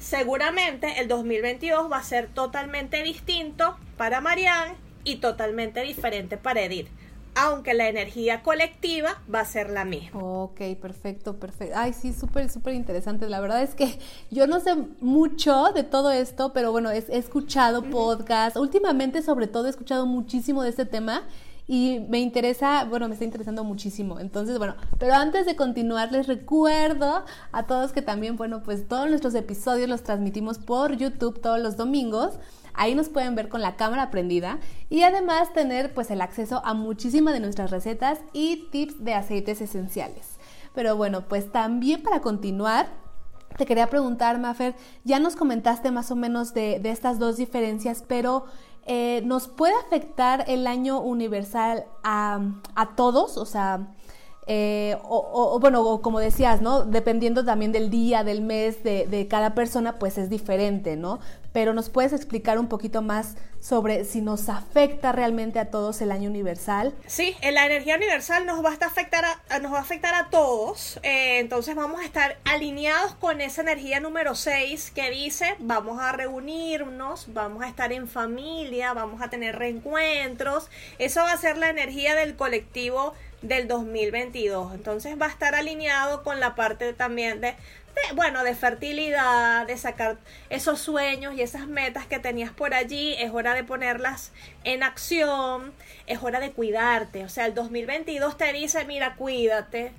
seguramente 0.03 0.99
el 0.99 1.07
2022 1.07 1.91
va 1.91 1.97
a 1.97 2.03
ser 2.03 2.27
totalmente 2.27 3.01
distinto 3.03 3.77
para 3.97 4.19
Marianne 4.21 4.75
y 5.05 5.17
totalmente 5.17 5.81
diferente 5.81 6.37
para 6.37 6.61
Edith. 6.61 6.87
aunque 7.35 7.73
la 7.73 7.89
energía 7.89 8.43
colectiva 8.43 9.19
va 9.33 9.39
a 9.39 9.45
ser 9.45 9.71
la 9.71 9.85
misma. 9.85 10.21
Ok, 10.21 10.61
perfecto, 10.79 11.39
perfecto. 11.39 11.73
Ay, 11.75 11.91
sí, 11.93 12.13
súper, 12.13 12.47
súper 12.51 12.75
interesante. 12.75 13.27
La 13.27 13.39
verdad 13.39 13.63
es 13.63 13.73
que 13.73 13.97
yo 14.29 14.45
no 14.45 14.59
sé 14.59 14.75
mucho 15.01 15.71
de 15.73 15.81
todo 15.81 16.11
esto, 16.11 16.53
pero 16.53 16.71
bueno, 16.71 16.91
he, 16.91 17.03
escuchado 17.09 17.81
podcasts. 17.89 18.59
Últimamente, 18.59 19.23
sobre 19.23 19.47
todo, 19.47 19.65
he 19.65 19.71
escuchado 19.71 20.05
muchísimo 20.05 20.61
de 20.61 20.69
este 20.69 20.85
tema 20.85 21.23
y 21.67 22.01
me 22.09 22.19
interesa, 22.19 22.83
bueno, 22.85 23.07
me 23.07 23.13
está 23.13 23.25
interesando 23.25 23.63
muchísimo. 23.63 24.19
Entonces, 24.19 24.57
bueno, 24.57 24.75
pero 24.99 25.13
antes 25.13 25.45
de 25.45 25.55
continuar, 25.55 26.11
les 26.11 26.27
recuerdo 26.27 27.23
a 27.51 27.63
todos 27.63 27.93
que 27.93 28.01
también, 28.01 28.35
bueno, 28.35 28.63
pues 28.63 28.87
todos 28.87 29.09
nuestros 29.09 29.33
episodios 29.35 29.87
los 29.89 30.03
transmitimos 30.03 30.59
por 30.59 30.97
YouTube 30.97 31.39
todos 31.41 31.59
los 31.59 31.77
domingos. 31.77 32.35
Ahí 32.73 32.95
nos 32.95 33.07
pueden 33.07 33.35
ver 33.35 33.49
con 33.49 33.61
la 33.61 33.75
cámara 33.75 34.09
prendida 34.09 34.59
y 34.89 35.03
además 35.03 35.53
tener 35.53 35.93
pues 35.93 36.09
el 36.11 36.21
acceso 36.21 36.61
a 36.65 36.73
muchísimas 36.73 37.33
de 37.33 37.39
nuestras 37.39 37.71
recetas 37.71 38.19
y 38.33 38.67
tips 38.71 39.03
de 39.03 39.13
aceites 39.13 39.61
esenciales. 39.61 40.39
Pero 40.73 40.97
bueno, 40.97 41.27
pues 41.27 41.51
también 41.51 42.01
para 42.01 42.21
continuar, 42.21 42.87
te 43.57 43.67
quería 43.67 43.87
preguntar, 43.87 44.39
Mafer, 44.39 44.75
ya 45.03 45.19
nos 45.19 45.35
comentaste 45.35 45.91
más 45.91 46.09
o 46.09 46.15
menos 46.15 46.55
de, 46.55 46.79
de 46.79 46.89
estas 46.89 47.19
dos 47.19 47.37
diferencias, 47.37 48.03
pero 48.07 48.45
eh, 48.85 49.21
¿nos 49.25 49.47
puede 49.47 49.73
afectar 49.85 50.45
el 50.47 50.67
año 50.67 50.99
universal 50.99 51.85
a, 52.03 52.39
a 52.75 52.95
todos? 52.95 53.37
O 53.37 53.45
sea, 53.45 53.87
eh, 54.45 54.97
o, 55.03 55.57
bueno, 55.59 56.01
como 56.01 56.19
decías, 56.19 56.61
¿no? 56.61 56.83
Dependiendo 56.83 57.45
también 57.45 57.71
del 57.71 57.89
día, 57.89 58.23
del 58.23 58.41
mes, 58.41 58.83
de, 58.83 59.07
de, 59.07 59.27
cada 59.27 59.55
persona, 59.55 59.99
pues 59.99 60.17
es 60.17 60.29
diferente, 60.29 60.97
¿no? 60.97 61.19
Pero 61.53 61.73
nos 61.73 61.89
puedes 61.89 62.13
explicar 62.13 62.59
un 62.59 62.67
poquito 62.67 63.01
más 63.01 63.35
sobre 63.63 64.03
si 64.03 64.19
nos 64.19 64.49
afecta 64.49 65.13
realmente 65.13 65.57
a 65.57 65.71
todos 65.71 66.01
el 66.01 66.11
año 66.11 66.29
universal. 66.29 66.93
Sí, 67.07 67.35
la 67.41 67.65
energía 67.65 67.95
universal 67.95 68.45
nos 68.45 68.63
va 68.63 68.71
a 68.71 68.85
afectar 68.85 69.23
a, 69.23 69.59
nos 69.59 69.71
va 69.71 69.77
a 69.77 69.81
afectar 69.81 70.13
a 70.13 70.29
todos. 70.29 70.99
Eh, 71.03 71.39
entonces 71.39 71.73
vamos 71.75 72.01
a 72.01 72.03
estar 72.03 72.37
alineados 72.43 73.15
con 73.15 73.39
esa 73.39 73.61
energía 73.61 74.01
número 74.01 74.35
6 74.35 74.91
que 74.91 75.09
dice 75.11 75.55
vamos 75.59 76.01
a 76.01 76.11
reunirnos, 76.11 77.33
vamos 77.33 77.63
a 77.63 77.69
estar 77.69 77.93
en 77.93 78.09
familia, 78.09 78.93
vamos 78.93 79.21
a 79.21 79.29
tener 79.29 79.57
reencuentros. 79.57 80.69
Eso 80.99 81.21
va 81.21 81.31
a 81.31 81.37
ser 81.37 81.57
la 81.57 81.69
energía 81.69 82.15
del 82.15 82.35
colectivo 82.35 83.13
del 83.43 83.67
2022. 83.67 84.73
Entonces 84.73 85.19
va 85.21 85.27
a 85.27 85.29
estar 85.29 85.53
alineado 85.55 86.23
con 86.23 86.39
la 86.39 86.55
parte 86.55 86.93
también 86.93 87.41
de, 87.41 87.55
bueno, 88.15 88.43
de 88.43 88.55
fertilidad, 88.55 89.65
de 89.65 89.77
sacar 89.77 90.17
esos 90.49 90.79
sueños 90.79 91.33
y 91.35 91.41
esas 91.41 91.67
metas 91.67 92.05
que 92.05 92.19
tenías 92.19 92.51
por 92.51 92.73
allí. 92.73 93.15
Es 93.19 93.31
hora 93.31 93.53
de 93.53 93.63
ponerlas 93.63 94.31
en 94.63 94.83
acción, 94.83 95.73
es 96.07 96.21
hora 96.21 96.39
de 96.39 96.51
cuidarte. 96.51 97.23
O 97.23 97.29
sea, 97.29 97.45
el 97.45 97.53
2022 97.53 98.37
te 98.37 98.51
dice, 98.53 98.85
mira, 98.85 99.15
cuídate, 99.15 99.91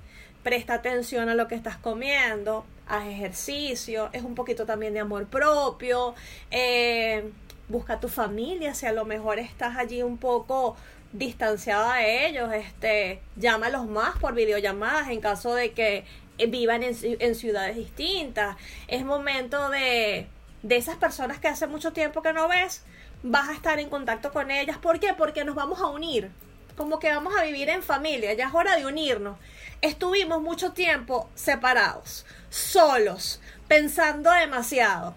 presta 0.43 0.75
atención 0.75 1.29
a 1.29 1.35
lo 1.35 1.47
que 1.47 1.55
estás 1.55 1.77
comiendo, 1.77 2.65
haz 2.87 3.07
ejercicio, 3.07 4.09
es 4.13 4.23
un 4.23 4.35
poquito 4.35 4.65
también 4.65 4.93
de 4.93 4.99
amor 4.99 5.25
propio. 5.27 6.15
Eh, 6.51 7.31
busca 7.67 7.99
tu 7.99 8.07
familia, 8.09 8.75
si 8.75 8.85
a 8.85 8.91
lo 8.91 9.05
mejor 9.05 9.39
estás 9.39 9.77
allí 9.77 10.03
un 10.03 10.17
poco 10.17 10.75
distanciada 11.11 11.95
de 11.95 12.27
ellos, 12.27 12.51
este, 12.53 13.21
llámalos 13.37 13.87
más 13.87 14.17
por 14.19 14.33
videollamadas 14.33 15.09
en 15.09 15.21
caso 15.21 15.55
de 15.55 15.71
que 15.71 16.03
vivan 16.37 16.83
en, 16.83 17.35
ciudades 17.35 17.75
distintas. 17.75 18.57
Es 18.87 19.05
momento 19.05 19.69
de, 19.69 20.27
de 20.63 20.77
esas 20.77 20.97
personas 20.97 21.39
que 21.39 21.47
hace 21.47 21.67
mucho 21.67 21.93
tiempo 21.93 22.21
que 22.21 22.33
no 22.33 22.47
ves, 22.47 22.83
vas 23.23 23.49
a 23.49 23.53
estar 23.53 23.79
en 23.79 23.89
contacto 23.89 24.31
con 24.31 24.51
ellas. 24.51 24.77
¿Por 24.77 24.99
qué? 24.99 25.13
Porque 25.13 25.45
nos 25.45 25.55
vamos 25.55 25.79
a 25.79 25.87
unir. 25.87 26.31
Como 26.77 26.99
que 26.99 27.09
vamos 27.09 27.33
a 27.37 27.43
vivir 27.43 27.69
en 27.69 27.83
familia, 27.83 28.33
ya 28.33 28.47
es 28.47 28.53
hora 28.53 28.75
de 28.75 28.85
unirnos. 28.85 29.37
Estuvimos 29.81 30.41
mucho 30.41 30.73
tiempo 30.73 31.29
separados, 31.35 32.25
solos, 32.49 33.41
pensando 33.67 34.31
demasiado. 34.31 35.15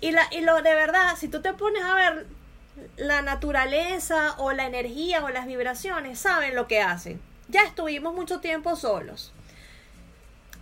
Y, 0.00 0.10
la, 0.10 0.22
y 0.32 0.40
lo 0.40 0.56
de 0.62 0.74
verdad, 0.74 1.16
si 1.16 1.28
tú 1.28 1.40
te 1.40 1.52
pones 1.52 1.82
a 1.84 1.94
ver 1.94 2.26
la 2.96 3.22
naturaleza 3.22 4.34
o 4.38 4.52
la 4.52 4.66
energía 4.66 5.24
o 5.24 5.28
las 5.28 5.46
vibraciones 5.46 6.18
saben 6.18 6.54
lo 6.54 6.66
que 6.66 6.80
hacen. 6.80 7.20
Ya 7.48 7.62
estuvimos 7.62 8.14
mucho 8.14 8.40
tiempo 8.40 8.76
solos, 8.76 9.32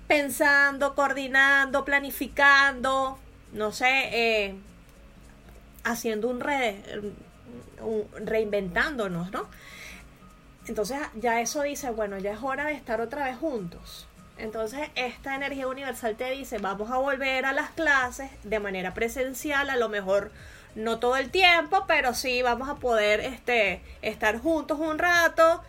pensando, 0.07 0.95
coordinando, 0.95 1.85
planificando, 1.85 3.19
no 3.53 3.73
sé, 3.73 4.09
eh, 4.13 4.55
haciendo 5.85 6.29
un, 6.29 6.41
re, 6.41 6.83
reinventándonos, 8.25 9.31
¿no? 9.31 9.47
Entonces 10.67 10.99
ya 11.15 11.41
eso 11.41 11.63
dice, 11.63 11.91
bueno, 11.91 12.19
ya 12.19 12.33
es 12.33 12.43
hora 12.43 12.67
de 12.67 12.73
estar 12.73 13.01
otra 13.01 13.27
vez 13.27 13.37
juntos. 13.37 14.07
Entonces 14.37 14.89
esta 14.95 15.35
energía 15.35 15.69
universal 15.69 16.17
te 16.17 16.31
dice, 16.31 16.59
vamos 16.59 16.91
a 16.91 16.97
volver 16.97 17.45
a 17.45 17.53
las 17.53 17.71
clases 17.71 18.31
de 18.43 18.61
manera 18.61 18.95
presencial, 18.95 19.71
a 19.71 19.77
lo 19.77 19.89
mejor 19.89 20.33
no 20.75 20.99
todo 20.99 21.17
el 21.17 21.31
tiempo, 21.31 21.85
pero 21.87 22.15
sí 22.15 22.43
vamos 22.43 22.69
a 22.69 22.77
poder 22.77 23.21
este, 23.21 23.83
estar 24.03 24.39
juntos 24.41 24.81
un 24.81 24.99
rato. 24.99 25.63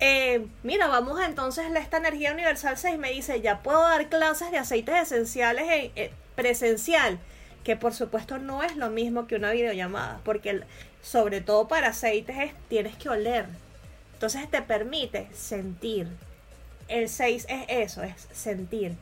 Eh, 0.00 0.46
mira, 0.62 0.86
vamos 0.86 1.18
a 1.18 1.26
entonces 1.26 1.66
esta 1.74 1.96
energía 1.96 2.32
universal 2.32 2.78
6 2.78 2.98
me 2.98 3.10
dice, 3.10 3.40
ya 3.40 3.62
puedo 3.62 3.80
dar 3.80 4.08
clases 4.08 4.50
de 4.50 4.58
aceites 4.58 4.94
esenciales 4.94 5.64
en, 5.68 5.92
eh, 5.96 6.12
presencial, 6.36 7.18
que 7.64 7.74
por 7.74 7.92
supuesto 7.92 8.38
no 8.38 8.62
es 8.62 8.76
lo 8.76 8.90
mismo 8.90 9.26
que 9.26 9.34
una 9.34 9.50
videollamada, 9.50 10.20
porque 10.24 10.62
sobre 11.02 11.40
todo 11.40 11.66
para 11.66 11.88
aceites 11.88 12.36
es, 12.38 12.52
tienes 12.68 12.96
que 12.96 13.08
oler. 13.08 13.46
Entonces 14.14 14.48
te 14.50 14.62
permite 14.62 15.28
sentir. 15.34 16.08
El 16.86 17.08
6 17.08 17.46
es 17.48 17.64
eso, 17.68 18.02
es 18.02 18.28
sentir 18.32 18.96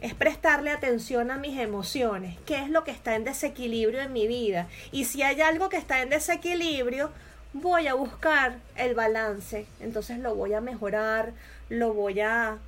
es 0.00 0.14
prestarle 0.14 0.70
atención 0.70 1.30
a 1.30 1.38
mis 1.38 1.58
emociones, 1.58 2.36
qué 2.46 2.60
es 2.62 2.70
lo 2.70 2.84
que 2.84 2.90
está 2.90 3.16
en 3.16 3.24
desequilibrio 3.24 4.00
en 4.00 4.12
mi 4.12 4.28
vida. 4.28 4.68
Y 4.92 5.04
si 5.04 5.22
hay 5.22 5.40
algo 5.40 5.68
que 5.68 5.76
está 5.76 6.02
en 6.02 6.10
desequilibrio, 6.10 7.10
voy 7.52 7.86
a 7.86 7.94
buscar 7.94 8.58
el 8.76 8.94
balance. 8.94 9.66
Entonces 9.80 10.18
lo 10.18 10.34
voy 10.34 10.54
a 10.54 10.60
mejorar, 10.60 11.32
lo 11.68 11.92
voy 11.92 12.20
a 12.20 12.58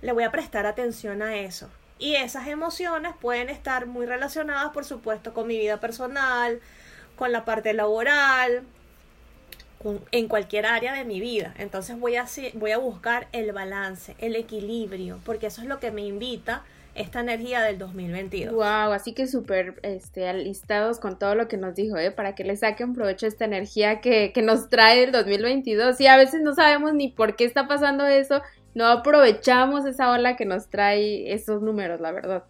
le 0.00 0.12
voy 0.12 0.24
a 0.24 0.30
prestar 0.30 0.66
atención 0.66 1.22
a 1.22 1.36
eso. 1.36 1.68
Y 1.98 2.14
esas 2.14 2.46
emociones 2.46 3.12
pueden 3.20 3.48
estar 3.48 3.86
muy 3.86 4.06
relacionadas, 4.06 4.70
por 4.72 4.84
supuesto, 4.84 5.34
con 5.34 5.48
mi 5.48 5.58
vida 5.58 5.80
personal, 5.80 6.60
con 7.16 7.32
la 7.32 7.44
parte 7.44 7.72
laboral, 7.74 8.62
en 10.12 10.28
cualquier 10.28 10.66
área 10.66 10.92
de 10.92 11.04
mi 11.04 11.20
vida. 11.20 11.54
Entonces 11.58 11.98
voy 11.98 12.16
a, 12.16 12.26
voy 12.54 12.70
a 12.70 12.78
buscar 12.78 13.26
el 13.32 13.52
balance, 13.52 14.14
el 14.18 14.36
equilibrio, 14.36 15.18
porque 15.24 15.48
eso 15.48 15.62
es 15.62 15.66
lo 15.66 15.80
que 15.80 15.90
me 15.90 16.02
invita 16.02 16.62
esta 16.98 17.20
energía 17.20 17.62
del 17.62 17.78
2022. 17.78 18.52
Wow, 18.52 18.92
así 18.92 19.12
que 19.14 19.26
súper 19.26 19.78
este, 19.82 20.28
alistados 20.28 20.98
con 20.98 21.18
todo 21.18 21.34
lo 21.34 21.48
que 21.48 21.56
nos 21.56 21.74
dijo, 21.74 21.96
¿eh? 21.96 22.10
para 22.10 22.34
que 22.34 22.44
le 22.44 22.56
saquen 22.56 22.92
provecho 22.92 23.26
esta 23.26 23.44
energía 23.44 24.00
que, 24.00 24.32
que 24.32 24.42
nos 24.42 24.68
trae 24.68 25.04
el 25.04 25.12
2022. 25.12 26.00
Y 26.00 26.06
a 26.06 26.16
veces 26.16 26.42
no 26.42 26.54
sabemos 26.54 26.94
ni 26.94 27.08
por 27.08 27.36
qué 27.36 27.44
está 27.44 27.68
pasando 27.68 28.06
eso, 28.06 28.42
no 28.74 28.86
aprovechamos 28.86 29.86
esa 29.86 30.10
ola 30.10 30.36
que 30.36 30.44
nos 30.44 30.68
trae 30.68 31.32
esos 31.32 31.62
números, 31.62 32.00
la 32.00 32.12
verdad. 32.12 32.44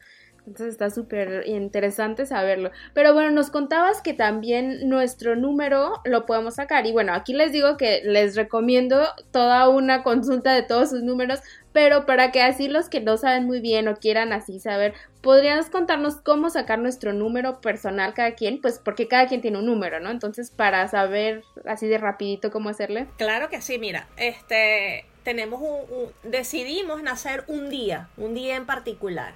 Entonces 0.49 0.73
está 0.73 0.89
súper 0.89 1.47
interesante 1.47 2.25
saberlo. 2.25 2.71
Pero 2.95 3.13
bueno, 3.13 3.31
nos 3.31 3.51
contabas 3.51 4.01
que 4.01 4.15
también 4.15 4.89
nuestro 4.89 5.37
número 5.37 6.01
lo 6.05 6.25
podemos 6.25 6.55
sacar. 6.55 6.87
Y 6.87 6.93
bueno, 6.93 7.13
aquí 7.13 7.35
les 7.35 7.53
digo 7.53 7.77
que 7.77 8.01
les 8.05 8.35
recomiendo 8.35 9.03
toda 9.31 9.69
una 9.69 10.03
consulta 10.03 10.55
de 10.55 10.63
todos 10.63 10.89
sus 10.89 11.03
números, 11.03 11.41
pero 11.79 12.07
para 12.07 12.33
que 12.33 12.43
así 12.43 12.67
los 12.67 12.89
que 12.89 12.99
no 12.99 13.17
saben 13.19 13.47
muy 13.47 13.61
bien 13.61 13.87
o 13.87 13.95
quieran 13.95 14.33
así 14.33 14.59
saber, 14.59 14.95
¿podrías 15.21 15.71
contarnos 15.71 16.17
cómo 16.17 16.51
sacar 16.51 16.81
nuestro 16.81 17.13
número 17.13 17.61
personal 17.61 18.15
cada 18.15 18.33
quien? 18.33 18.61
Pues 18.61 18.81
porque 18.81 19.07
cada 19.07 19.29
quien 19.29 19.43
tiene 19.43 19.59
un 19.59 19.67
número, 19.67 20.01
¿no? 20.01 20.11
Entonces, 20.11 20.51
para 20.51 20.89
saber 20.89 21.45
así 21.67 21.87
de 21.87 21.99
rapidito 21.99 22.51
cómo 22.51 22.69
hacerle. 22.69 23.07
Claro 23.17 23.49
que 23.49 23.61
sí, 23.61 23.79
mira, 23.79 24.09
este 24.17 25.05
tenemos 25.23 25.61
un 25.61 26.09
decidimos 26.25 27.01
nacer 27.01 27.45
un 27.47 27.71
día, 27.71 28.09
un 28.17 28.35
día 28.35 28.57
en 28.57 28.67
particular. 28.67 29.35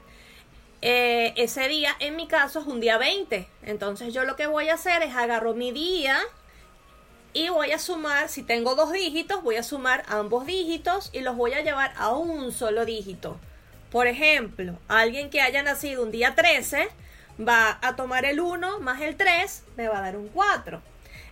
Eh, 0.80 1.34
ese 1.36 1.68
día, 1.68 1.94
en 2.00 2.16
mi 2.16 2.26
caso, 2.26 2.58
es 2.58 2.66
un 2.66 2.80
día 2.80 2.98
20. 2.98 3.46
Entonces 3.62 4.12
yo 4.12 4.24
lo 4.24 4.34
que 4.34 4.48
voy 4.48 4.68
a 4.68 4.74
hacer 4.74 5.04
es 5.04 5.14
agarro 5.14 5.54
mi 5.54 5.70
día 5.70 6.18
y 7.32 7.48
voy 7.48 7.72
a 7.72 7.78
sumar, 7.78 8.28
si 8.28 8.42
tengo 8.42 8.74
dos 8.74 8.92
dígitos, 8.92 9.42
voy 9.42 9.56
a 9.56 9.62
sumar 9.62 10.04
ambos 10.08 10.46
dígitos 10.46 11.10
y 11.12 11.20
los 11.20 11.36
voy 11.36 11.52
a 11.54 11.62
llevar 11.62 11.92
a 11.96 12.10
un 12.10 12.52
solo 12.52 12.84
dígito. 12.84 13.38
Por 13.90 14.06
ejemplo, 14.06 14.78
alguien 14.88 15.30
que 15.30 15.40
haya 15.40 15.62
nacido 15.62 16.02
un 16.02 16.10
día 16.10 16.34
13 16.34 16.88
va 17.40 17.78
a 17.82 17.96
tomar 17.96 18.24
el 18.24 18.40
1 18.40 18.80
más 18.80 19.00
el 19.00 19.16
3, 19.16 19.64
me 19.76 19.88
va 19.88 19.98
a 19.98 20.02
dar 20.02 20.16
un 20.16 20.28
4. 20.28 20.80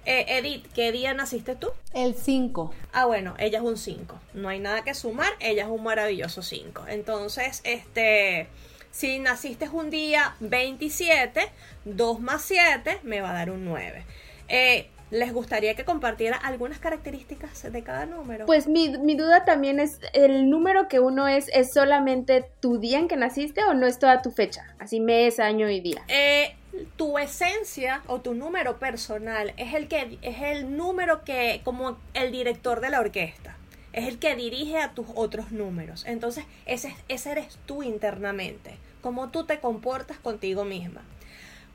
Eh, 0.07 0.25
Edith, 0.29 0.67
¿qué 0.75 0.93
día 0.93 1.13
naciste 1.13 1.57
tú? 1.57 1.69
El 1.93 2.15
5. 2.15 2.75
Ah, 2.93 3.05
bueno, 3.05 3.35
ella 3.39 3.59
es 3.59 3.65
un 3.65 3.77
5. 3.77 4.19
No 4.35 4.49
hay 4.49 4.59
nada 4.59 4.83
que 4.83 4.95
sumar, 4.95 5.33
ella 5.41 5.65
es 5.65 5.69
un 5.69 5.83
maravilloso 5.83 6.43
5. 6.43 6.87
Entonces, 6.89 7.61
este 7.65 8.49
si 8.91 9.21
naciste 9.21 9.69
un 9.69 9.89
día 9.89 10.35
27, 10.41 11.49
2 11.85 12.21
más 12.21 12.43
7 12.43 13.01
me 13.05 13.21
va 13.21 13.31
a 13.31 13.35
dar 13.35 13.51
un 13.51 13.65
9. 13.65 14.05
Eh, 14.49 14.89
¿Les 15.11 15.33
gustaría 15.33 15.75
que 15.75 15.85
compartiera 15.85 16.37
algunas 16.37 16.79
características 16.79 17.71
de 17.71 17.83
cada 17.83 18.07
número? 18.07 18.47
Pues 18.47 18.69
mi, 18.69 18.97
mi, 18.99 19.17
duda 19.17 19.45
también 19.45 19.81
es, 19.81 19.99
¿el 20.13 20.49
número 20.49 20.87
que 20.87 21.01
uno 21.01 21.27
es 21.27 21.49
es 21.53 21.73
solamente 21.73 22.49
tu 22.61 22.79
día 22.79 22.99
en 22.99 23.09
que 23.09 23.17
naciste 23.17 23.65
o 23.65 23.75
no 23.75 23.87
es 23.87 23.99
toda 23.99 24.23
tu 24.23 24.31
fecha? 24.31 24.75
Así 24.79 25.01
mes, 25.01 25.41
año 25.41 25.69
y 25.69 25.81
día. 25.81 26.03
Eh, 26.07 26.55
tu 26.97 27.19
esencia 27.19 28.03
o 28.07 28.21
tu 28.21 28.35
número 28.35 28.79
personal 28.79 29.53
es 29.57 29.75
el 29.75 29.89
que 29.89 30.19
es 30.23 30.43
el 30.43 30.77
número 30.77 31.25
que 31.25 31.61
como 31.65 31.99
el 32.15 32.31
director 32.31 32.81
de 32.81 32.91
la 32.91 33.01
orquesta 33.01 33.57
es 33.93 34.07
el 34.07 34.19
que 34.19 34.37
dirige 34.37 34.79
a 34.79 34.93
tus 34.93 35.07
otros 35.15 35.51
números 35.51 36.05
entonces 36.07 36.45
ese, 36.67 36.95
ese 37.09 37.33
eres 37.33 37.59
tú 37.67 37.83
internamente 37.83 38.77
cómo 39.01 39.31
tú 39.31 39.45
te 39.45 39.59
comportas 39.59 40.19
contigo 40.19 40.65
misma 40.65 41.03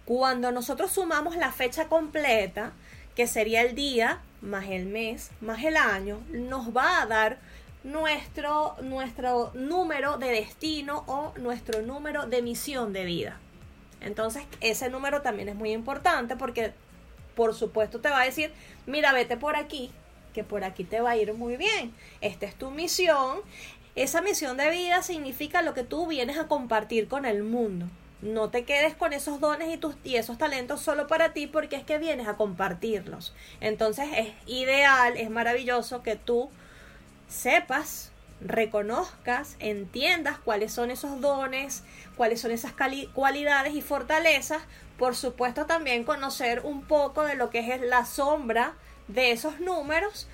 cuando 0.05 0.51
nosotros 0.51 0.91
sumamos 0.91 1.35
la 1.35 1.51
fecha 1.51 1.87
completa 1.89 2.71
que 3.15 3.27
sería 3.27 3.61
el 3.61 3.75
día 3.75 4.21
más 4.41 4.67
el 4.69 4.85
mes 4.85 5.31
más 5.41 5.63
el 5.63 5.77
año 5.77 6.19
nos 6.29 6.75
va 6.75 7.01
a 7.01 7.05
dar 7.05 7.39
nuestro 7.83 8.75
nuestro 8.81 9.51
número 9.53 10.17
de 10.17 10.27
destino 10.27 11.03
o 11.07 11.33
nuestro 11.37 11.81
número 11.81 12.27
de 12.27 12.41
misión 12.41 12.93
de 12.93 13.05
vida 13.05 13.39
entonces, 14.05 14.43
ese 14.61 14.89
número 14.89 15.23
también 15.23 15.49
es 15.49 15.55
muy 15.55 15.71
importante 15.71 16.35
porque, 16.35 16.73
por 17.35 17.55
supuesto, 17.55 17.99
te 18.01 18.09
va 18.09 18.21
a 18.21 18.25
decir, 18.25 18.51
mira, 18.85 19.11
vete 19.13 19.35
por 19.35 19.55
aquí, 19.55 19.91
que 20.33 20.43
por 20.43 20.63
aquí 20.63 20.83
te 20.83 21.01
va 21.01 21.11
a 21.11 21.17
ir 21.17 21.33
muy 21.33 21.57
bien. 21.57 21.91
Esta 22.21 22.45
es 22.45 22.55
tu 22.55 22.69
misión. 22.69 23.39
Esa 23.95 24.21
misión 24.21 24.57
de 24.57 24.69
vida 24.69 25.01
significa 25.01 25.63
lo 25.63 25.73
que 25.73 25.83
tú 25.83 26.05
vienes 26.05 26.37
a 26.37 26.47
compartir 26.47 27.07
con 27.07 27.25
el 27.25 27.43
mundo. 27.43 27.87
No 28.25 28.49
te 28.49 28.65
quedes 28.65 28.95
con 28.95 29.13
esos 29.13 29.39
dones 29.39 29.71
y, 29.71 29.77
tus, 29.77 29.95
y 30.03 30.15
esos 30.15 30.39
talentos 30.39 30.81
solo 30.81 31.05
para 31.05 31.31
ti 31.33 31.45
porque 31.45 31.75
es 31.75 31.83
que 31.83 31.99
vienes 31.99 32.27
a 32.27 32.37
compartirlos. 32.37 33.35
Entonces 33.61 34.09
es 34.17 34.29
ideal, 34.47 35.15
es 35.15 35.29
maravilloso 35.29 36.01
que 36.01 36.15
tú 36.15 36.49
sepas 37.27 38.11
reconozcas, 38.41 39.55
entiendas 39.59 40.39
cuáles 40.39 40.73
son 40.73 40.89
esos 40.89 41.21
dones, 41.21 41.83
cuáles 42.17 42.41
son 42.41 42.51
esas 42.51 42.73
cualidades 43.13 43.75
y 43.75 43.81
fortalezas, 43.81 44.61
por 44.97 45.15
supuesto 45.15 45.67
también 45.67 46.03
conocer 46.03 46.61
un 46.63 46.83
poco 46.83 47.23
de 47.23 47.35
lo 47.35 47.49
que 47.51 47.59
es 47.59 47.81
la 47.81 48.05
sombra 48.05 48.73
de 49.07 49.31
esos 49.31 49.59
números, 49.59 50.27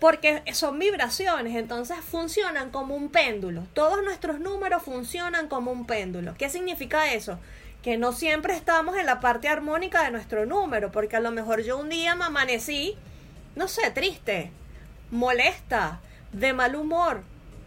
porque 0.00 0.42
son 0.54 0.78
vibraciones, 0.78 1.54
entonces 1.54 1.98
funcionan 1.98 2.70
como 2.70 2.96
un 2.96 3.10
péndulo. 3.10 3.66
Todos 3.74 4.02
nuestros 4.02 4.40
números 4.40 4.82
funcionan 4.82 5.46
como 5.46 5.70
un 5.70 5.86
péndulo. 5.86 6.34
¿Qué 6.38 6.48
significa 6.48 7.12
eso? 7.12 7.38
Que 7.82 7.98
no 7.98 8.12
siempre 8.12 8.54
estamos 8.54 8.96
en 8.96 9.04
la 9.04 9.20
parte 9.20 9.48
armónica 9.48 10.02
de 10.02 10.10
nuestro 10.10 10.46
número, 10.46 10.90
porque 10.90 11.16
a 11.16 11.20
lo 11.20 11.30
mejor 11.30 11.62
yo 11.62 11.76
un 11.76 11.90
día 11.90 12.14
me 12.14 12.24
amanecí, 12.24 12.96
no 13.56 13.68
sé, 13.68 13.90
triste, 13.90 14.50
molesta, 15.10 16.00
de 16.32 16.54
mal 16.54 16.76
humor, 16.76 17.22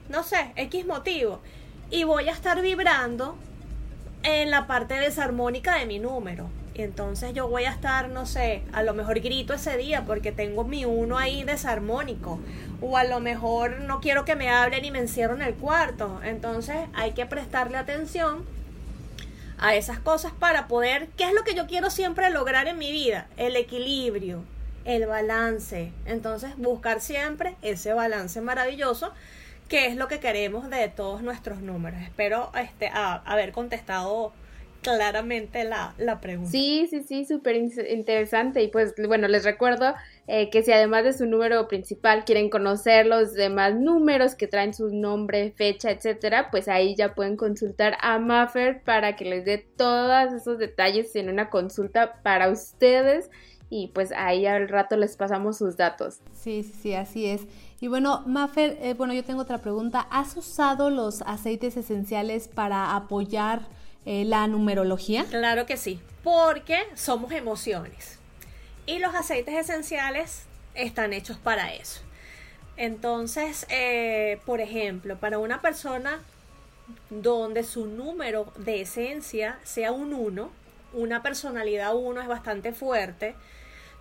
no 0.10 0.24
sé, 0.24 0.54
X 0.56 0.86
motivo, 0.88 1.40
y 1.92 2.04
voy 2.04 2.30
a 2.30 2.32
estar 2.32 2.62
vibrando 2.62 3.38
en 4.24 4.50
la 4.50 4.66
parte 4.66 4.96
desarmónica 4.96 5.76
de 5.76 5.86
mi 5.86 6.00
número. 6.00 6.50
Entonces 6.76 7.34
yo 7.34 7.48
voy 7.48 7.66
a 7.66 7.72
estar, 7.72 8.10
no 8.10 8.26
sé, 8.26 8.64
a 8.74 8.84
lo 8.84 8.94
mejor 8.94 9.20
grito 9.20 9.54
ese 9.54 9.78
día 9.78 10.06
porque 10.06 10.32
tengo 10.32 10.64
mi 10.64 10.86
uno 10.86 11.18
ahí 11.18 11.44
desarmónico. 11.44 12.40
O 12.82 12.98
a 12.98 13.04
lo 13.04 13.20
mejor 13.20 13.82
no 13.82 14.02
quiero 14.02 14.26
que 14.26 14.36
me 14.36 14.50
hablen 14.50 14.86
y 14.86 14.92
me 14.92 15.00
encierro 15.00 15.36
en 15.36 15.42
el 15.42 15.54
cuarto. 15.56 16.20
Entonces 16.24 16.78
hay 16.94 17.12
que 17.12 17.26
prestarle 17.26 17.78
atención 17.78 18.44
a 19.60 19.76
esas 19.76 20.00
cosas 20.00 20.34
para 20.34 20.68
poder, 20.68 21.08
¿qué 21.16 21.26
es 21.26 21.34
lo 21.34 21.44
que 21.44 21.56
yo 21.56 21.68
quiero 21.68 21.90
siempre 21.90 22.30
lograr 22.30 22.68
en 22.68 22.78
mi 22.78 22.92
vida? 22.92 23.28
El 23.38 23.56
equilibrio, 23.56 24.44
el 24.84 25.06
balance. 25.06 25.94
Entonces, 26.06 26.58
buscar 26.58 27.02
siempre 27.02 27.56
ese 27.62 27.94
balance 27.94 28.42
maravilloso 28.42 29.14
que 29.70 29.88
es 29.88 29.96
lo 29.96 30.08
que 30.08 30.20
queremos 30.20 30.70
de 30.70 30.88
todos 30.90 31.22
nuestros 31.22 31.62
números. 31.62 32.02
Espero 32.02 32.52
este, 32.60 32.92
haber 32.94 33.54
contestado 33.54 34.34
claramente 34.84 35.64
la, 35.64 35.96
la, 35.98 36.22
pregunta. 36.22 36.52
Sí, 36.52 36.88
sí, 36.90 37.02
sí, 37.02 37.26
súper 37.26 37.56
interesante. 37.56 38.62
Y 38.62 38.68
pues 38.68 38.94
bueno, 39.08 39.28
les 39.28 39.44
recuerdo 39.44 39.96
eh, 40.28 40.50
que 40.52 40.62
si 40.62 40.72
además 40.72 41.04
de 41.04 41.14
su 41.14 41.26
número 41.26 41.68
principal 41.68 42.26
quieren 42.26 42.50
conocer 42.50 43.08
los 43.08 43.34
demás 43.34 43.74
números 43.74 44.36
que 44.36 44.48
traen 44.48 44.74
su 44.74 44.90
nombre, 44.90 45.52
fecha, 45.56 45.90
etcétera, 45.90 46.50
pues 46.52 46.68
ahí 46.68 46.96
ya 46.96 47.16
pueden 47.16 47.38
consultar 47.38 47.98
a 48.02 48.20
Maffer 48.20 48.84
para 48.84 49.16
que 49.16 49.26
les 49.26 49.46
dé 49.46 49.58
todos 49.58 50.34
esos 50.34 50.60
detalles 50.60 51.16
en 51.16 51.30
una 51.30 51.50
consulta 51.50 52.22
para 52.22 52.50
ustedes 52.50 53.30
y 53.70 53.88
pues 53.88 54.12
ahí 54.12 54.46
al 54.46 54.70
rato 54.70 54.98
les 54.98 55.18
pasamos 55.18 55.58
sus 55.58 55.78
datos. 55.78 56.20
Sí, 56.34 56.62
sí, 56.62 56.74
sí, 56.80 56.94
así 56.94 57.26
es. 57.26 57.42
Y 57.82 57.88
bueno, 57.88 58.22
Maffer, 58.28 58.78
eh, 58.82 58.94
bueno, 58.94 59.14
yo 59.14 59.24
tengo 59.24 59.42
otra 59.42 59.58
pregunta. 59.58 60.08
¿Has 60.12 60.38
usado 60.38 60.92
los 60.92 61.24
aceites 61.24 61.76
esenciales 61.76 62.48
para 62.48 62.96
apoyar 62.96 63.62
eh, 64.06 64.26
la 64.26 64.48
numerología? 64.48 65.26
Claro 65.30 65.66
que 65.66 65.78
sí, 65.78 66.00
porque 66.24 66.80
somos 66.96 67.32
emociones. 67.32 68.20
Y 68.86 69.00
los 69.00 69.16
aceites 69.16 69.56
esenciales 69.56 70.44
están 70.76 71.14
hechos 71.14 71.38
para 71.38 71.74
eso. 71.74 72.02
Entonces, 72.76 73.66
eh, 73.70 74.40
por 74.46 74.60
ejemplo, 74.60 75.18
para 75.18 75.38
una 75.40 75.62
persona 75.62 76.20
donde 77.10 77.64
su 77.64 77.86
número 77.86 78.52
de 78.58 78.82
esencia 78.82 79.60
sea 79.64 79.92
un 79.92 80.14
1, 80.14 80.50
una 80.94 81.24
personalidad 81.24 81.96
1 81.96 82.22
es 82.22 82.28
bastante 82.28 82.74
fuerte, 82.74 83.36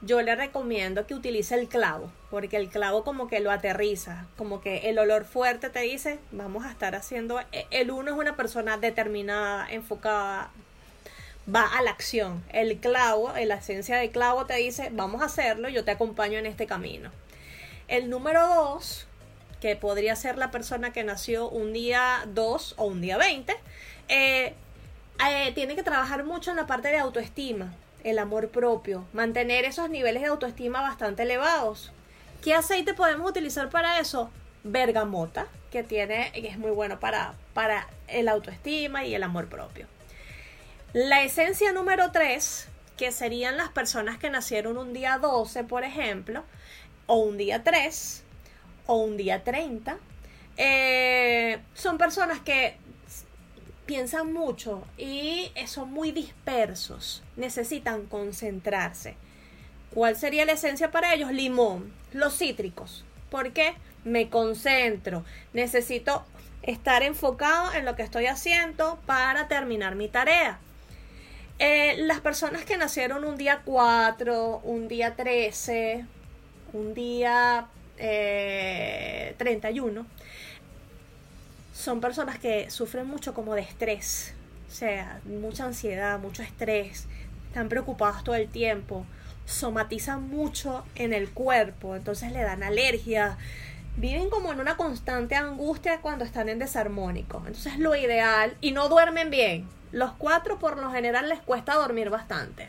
yo 0.02 0.20
le 0.20 0.34
recomiendo 0.34 1.06
que 1.06 1.14
utilice 1.14 1.54
el 1.54 1.68
clavo, 1.68 2.12
porque 2.30 2.56
el 2.56 2.68
clavo 2.68 3.04
como 3.04 3.28
que 3.28 3.38
lo 3.38 3.52
aterriza, 3.52 4.26
como 4.36 4.60
que 4.60 4.90
el 4.90 4.98
olor 4.98 5.24
fuerte 5.24 5.70
te 5.70 5.80
dice, 5.80 6.18
vamos 6.32 6.64
a 6.64 6.70
estar 6.70 6.96
haciendo, 6.96 7.40
e, 7.52 7.66
el 7.70 7.92
uno 7.92 8.10
es 8.10 8.18
una 8.18 8.36
persona 8.36 8.76
determinada, 8.76 9.70
enfocada, 9.70 10.50
va 11.52 11.66
a 11.66 11.82
la 11.82 11.92
acción. 11.92 12.44
El 12.52 12.78
clavo, 12.78 13.32
la 13.32 13.54
esencia 13.54 13.96
del 13.96 14.10
clavo 14.10 14.44
te 14.44 14.54
dice, 14.54 14.90
vamos 14.92 15.22
a 15.22 15.26
hacerlo, 15.26 15.68
yo 15.68 15.84
te 15.84 15.92
acompaño 15.92 16.38
en 16.38 16.46
este 16.46 16.66
camino. 16.66 17.12
El 17.86 18.10
número 18.10 18.44
dos, 18.48 19.06
que 19.60 19.76
podría 19.76 20.16
ser 20.16 20.36
la 20.36 20.50
persona 20.50 20.92
que 20.92 21.04
nació 21.04 21.48
un 21.48 21.72
día 21.72 22.24
2 22.26 22.74
o 22.78 22.86
un 22.86 23.00
día 23.00 23.18
20, 23.18 23.54
eh, 24.08 24.54
eh, 25.28 25.52
tiene 25.54 25.76
que 25.76 25.84
trabajar 25.84 26.24
mucho 26.24 26.50
en 26.50 26.56
la 26.56 26.66
parte 26.66 26.88
de 26.88 26.98
autoestima 26.98 27.72
el 28.04 28.18
amor 28.18 28.48
propio, 28.48 29.04
mantener 29.12 29.64
esos 29.64 29.90
niveles 29.90 30.22
de 30.22 30.28
autoestima 30.28 30.80
bastante 30.80 31.22
elevados. 31.22 31.92
¿Qué 32.42 32.54
aceite 32.54 32.94
podemos 32.94 33.30
utilizar 33.30 33.70
para 33.70 33.98
eso? 34.00 34.30
Bergamota, 34.64 35.46
que 35.70 35.82
tiene 35.82 36.30
es 36.34 36.58
muy 36.58 36.70
bueno 36.70 37.00
para, 37.00 37.34
para 37.54 37.88
el 38.08 38.28
autoestima 38.28 39.04
y 39.04 39.14
el 39.14 39.22
amor 39.22 39.48
propio. 39.48 39.86
La 40.92 41.22
esencia 41.22 41.72
número 41.72 42.12
3, 42.12 42.68
que 42.96 43.12
serían 43.12 43.56
las 43.56 43.70
personas 43.70 44.18
que 44.18 44.30
nacieron 44.30 44.76
un 44.76 44.92
día 44.92 45.18
12, 45.18 45.64
por 45.64 45.84
ejemplo, 45.84 46.44
o 47.06 47.16
un 47.16 47.38
día 47.38 47.62
3, 47.64 48.22
o 48.86 48.96
un 48.96 49.16
día 49.16 49.42
30, 49.42 49.96
eh, 50.56 51.60
son 51.74 51.96
personas 51.96 52.40
que 52.40 52.76
piensan 53.92 54.32
mucho 54.32 54.82
y 54.96 55.52
son 55.66 55.92
muy 55.92 56.12
dispersos, 56.12 57.22
necesitan 57.36 58.06
concentrarse. 58.06 59.16
¿Cuál 59.92 60.16
sería 60.16 60.46
la 60.46 60.52
esencia 60.52 60.90
para 60.90 61.12
ellos? 61.12 61.30
Limón, 61.30 61.92
los 62.14 62.38
cítricos. 62.38 63.04
¿Por 63.28 63.52
qué? 63.52 63.74
Me 64.02 64.30
concentro, 64.30 65.26
necesito 65.52 66.24
estar 66.62 67.02
enfocado 67.02 67.74
en 67.74 67.84
lo 67.84 67.94
que 67.94 68.02
estoy 68.02 68.24
haciendo 68.24 68.98
para 69.04 69.46
terminar 69.46 69.94
mi 69.94 70.08
tarea. 70.08 70.58
Eh, 71.58 71.96
las 71.98 72.20
personas 72.20 72.64
que 72.64 72.78
nacieron 72.78 73.24
un 73.24 73.36
día 73.36 73.60
4, 73.62 74.62
un 74.64 74.88
día 74.88 75.16
13, 75.16 76.06
un 76.72 76.94
día 76.94 77.66
31, 77.98 80.00
eh, 80.00 80.04
son 81.82 82.00
personas 82.00 82.38
que 82.38 82.70
sufren 82.70 83.08
mucho 83.08 83.34
como 83.34 83.56
de 83.56 83.62
estrés, 83.62 84.34
o 84.68 84.70
sea, 84.70 85.20
mucha 85.24 85.64
ansiedad, 85.64 86.16
mucho 86.20 86.44
estrés, 86.44 87.08
están 87.48 87.68
preocupados 87.68 88.22
todo 88.22 88.36
el 88.36 88.48
tiempo, 88.48 89.04
somatizan 89.46 90.28
mucho 90.28 90.84
en 90.94 91.12
el 91.12 91.30
cuerpo, 91.30 91.96
entonces 91.96 92.30
le 92.30 92.44
dan 92.44 92.62
alergia, 92.62 93.36
viven 93.96 94.30
como 94.30 94.52
en 94.52 94.60
una 94.60 94.76
constante 94.76 95.34
angustia 95.34 96.00
cuando 96.00 96.24
están 96.24 96.48
en 96.48 96.60
desarmónico. 96.60 97.38
Entonces 97.38 97.76
lo 97.80 97.96
ideal, 97.96 98.56
y 98.60 98.70
no 98.70 98.88
duermen 98.88 99.30
bien, 99.30 99.68
los 99.90 100.12
cuatro 100.12 100.60
por 100.60 100.78
lo 100.78 100.92
general 100.92 101.28
les 101.28 101.40
cuesta 101.40 101.74
dormir 101.74 102.10
bastante. 102.10 102.68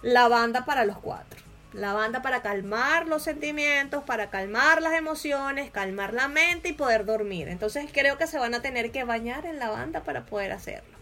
La 0.00 0.28
banda 0.28 0.64
para 0.64 0.84
los 0.84 0.98
cuatro. 0.98 1.40
La 1.72 1.94
banda 1.94 2.20
para 2.20 2.42
calmar 2.42 3.06
los 3.06 3.22
sentimientos, 3.22 4.04
para 4.04 4.28
calmar 4.28 4.82
las 4.82 4.94
emociones, 4.94 5.70
calmar 5.70 6.12
la 6.12 6.28
mente 6.28 6.68
y 6.68 6.72
poder 6.74 7.04
dormir. 7.04 7.48
Entonces 7.48 7.86
creo 7.92 8.18
que 8.18 8.26
se 8.26 8.38
van 8.38 8.54
a 8.54 8.62
tener 8.62 8.92
que 8.92 9.04
bañar 9.04 9.46
en 9.46 9.58
la 9.58 9.70
banda 9.70 10.00
para 10.00 10.24
poder 10.24 10.52
hacerlo. 10.52 10.98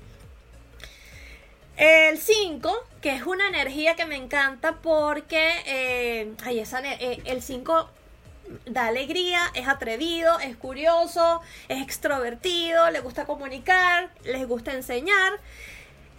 El 1.77 2.19
5, 2.19 2.87
que 3.01 3.15
es 3.15 3.23
una 3.23 3.49
energía 3.49 3.97
que 3.97 4.05
me 4.05 4.17
encanta 4.17 4.77
porque 4.83 5.55
eh, 5.67 6.33
ay, 6.45 6.61
esa, 6.61 6.81
eh, 6.85 7.23
el 7.25 7.43
5 7.43 7.89
da 8.67 8.87
alegría, 8.87 9.41
es 9.55 9.69
atrevido, 9.69 10.39
es 10.41 10.57
curioso, 10.57 11.41
es 11.69 11.83
extrovertido, 11.83 12.91
le 12.91 13.01
gusta 13.01 13.25
comunicar, 13.25 14.11
les 14.25 14.47
gusta 14.47 14.73
enseñar. 14.73 15.33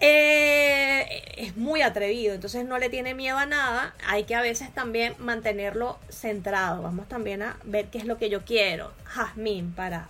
Eh, 0.03 1.21
es 1.37 1.55
muy 1.55 1.83
atrevido, 1.83 2.33
entonces 2.33 2.65
no 2.65 2.79
le 2.79 2.89
tiene 2.89 3.13
miedo 3.13 3.37
a 3.37 3.45
nada. 3.45 3.93
Hay 4.07 4.23
que 4.23 4.35
a 4.35 4.41
veces 4.41 4.73
también 4.73 5.13
mantenerlo 5.19 5.99
centrado. 6.09 6.81
Vamos 6.81 7.07
también 7.07 7.43
a 7.43 7.57
ver 7.63 7.85
qué 7.87 7.99
es 7.99 8.05
lo 8.05 8.17
que 8.17 8.29
yo 8.29 8.43
quiero. 8.43 8.91
Jazmín 9.05 9.73
para, 9.73 10.07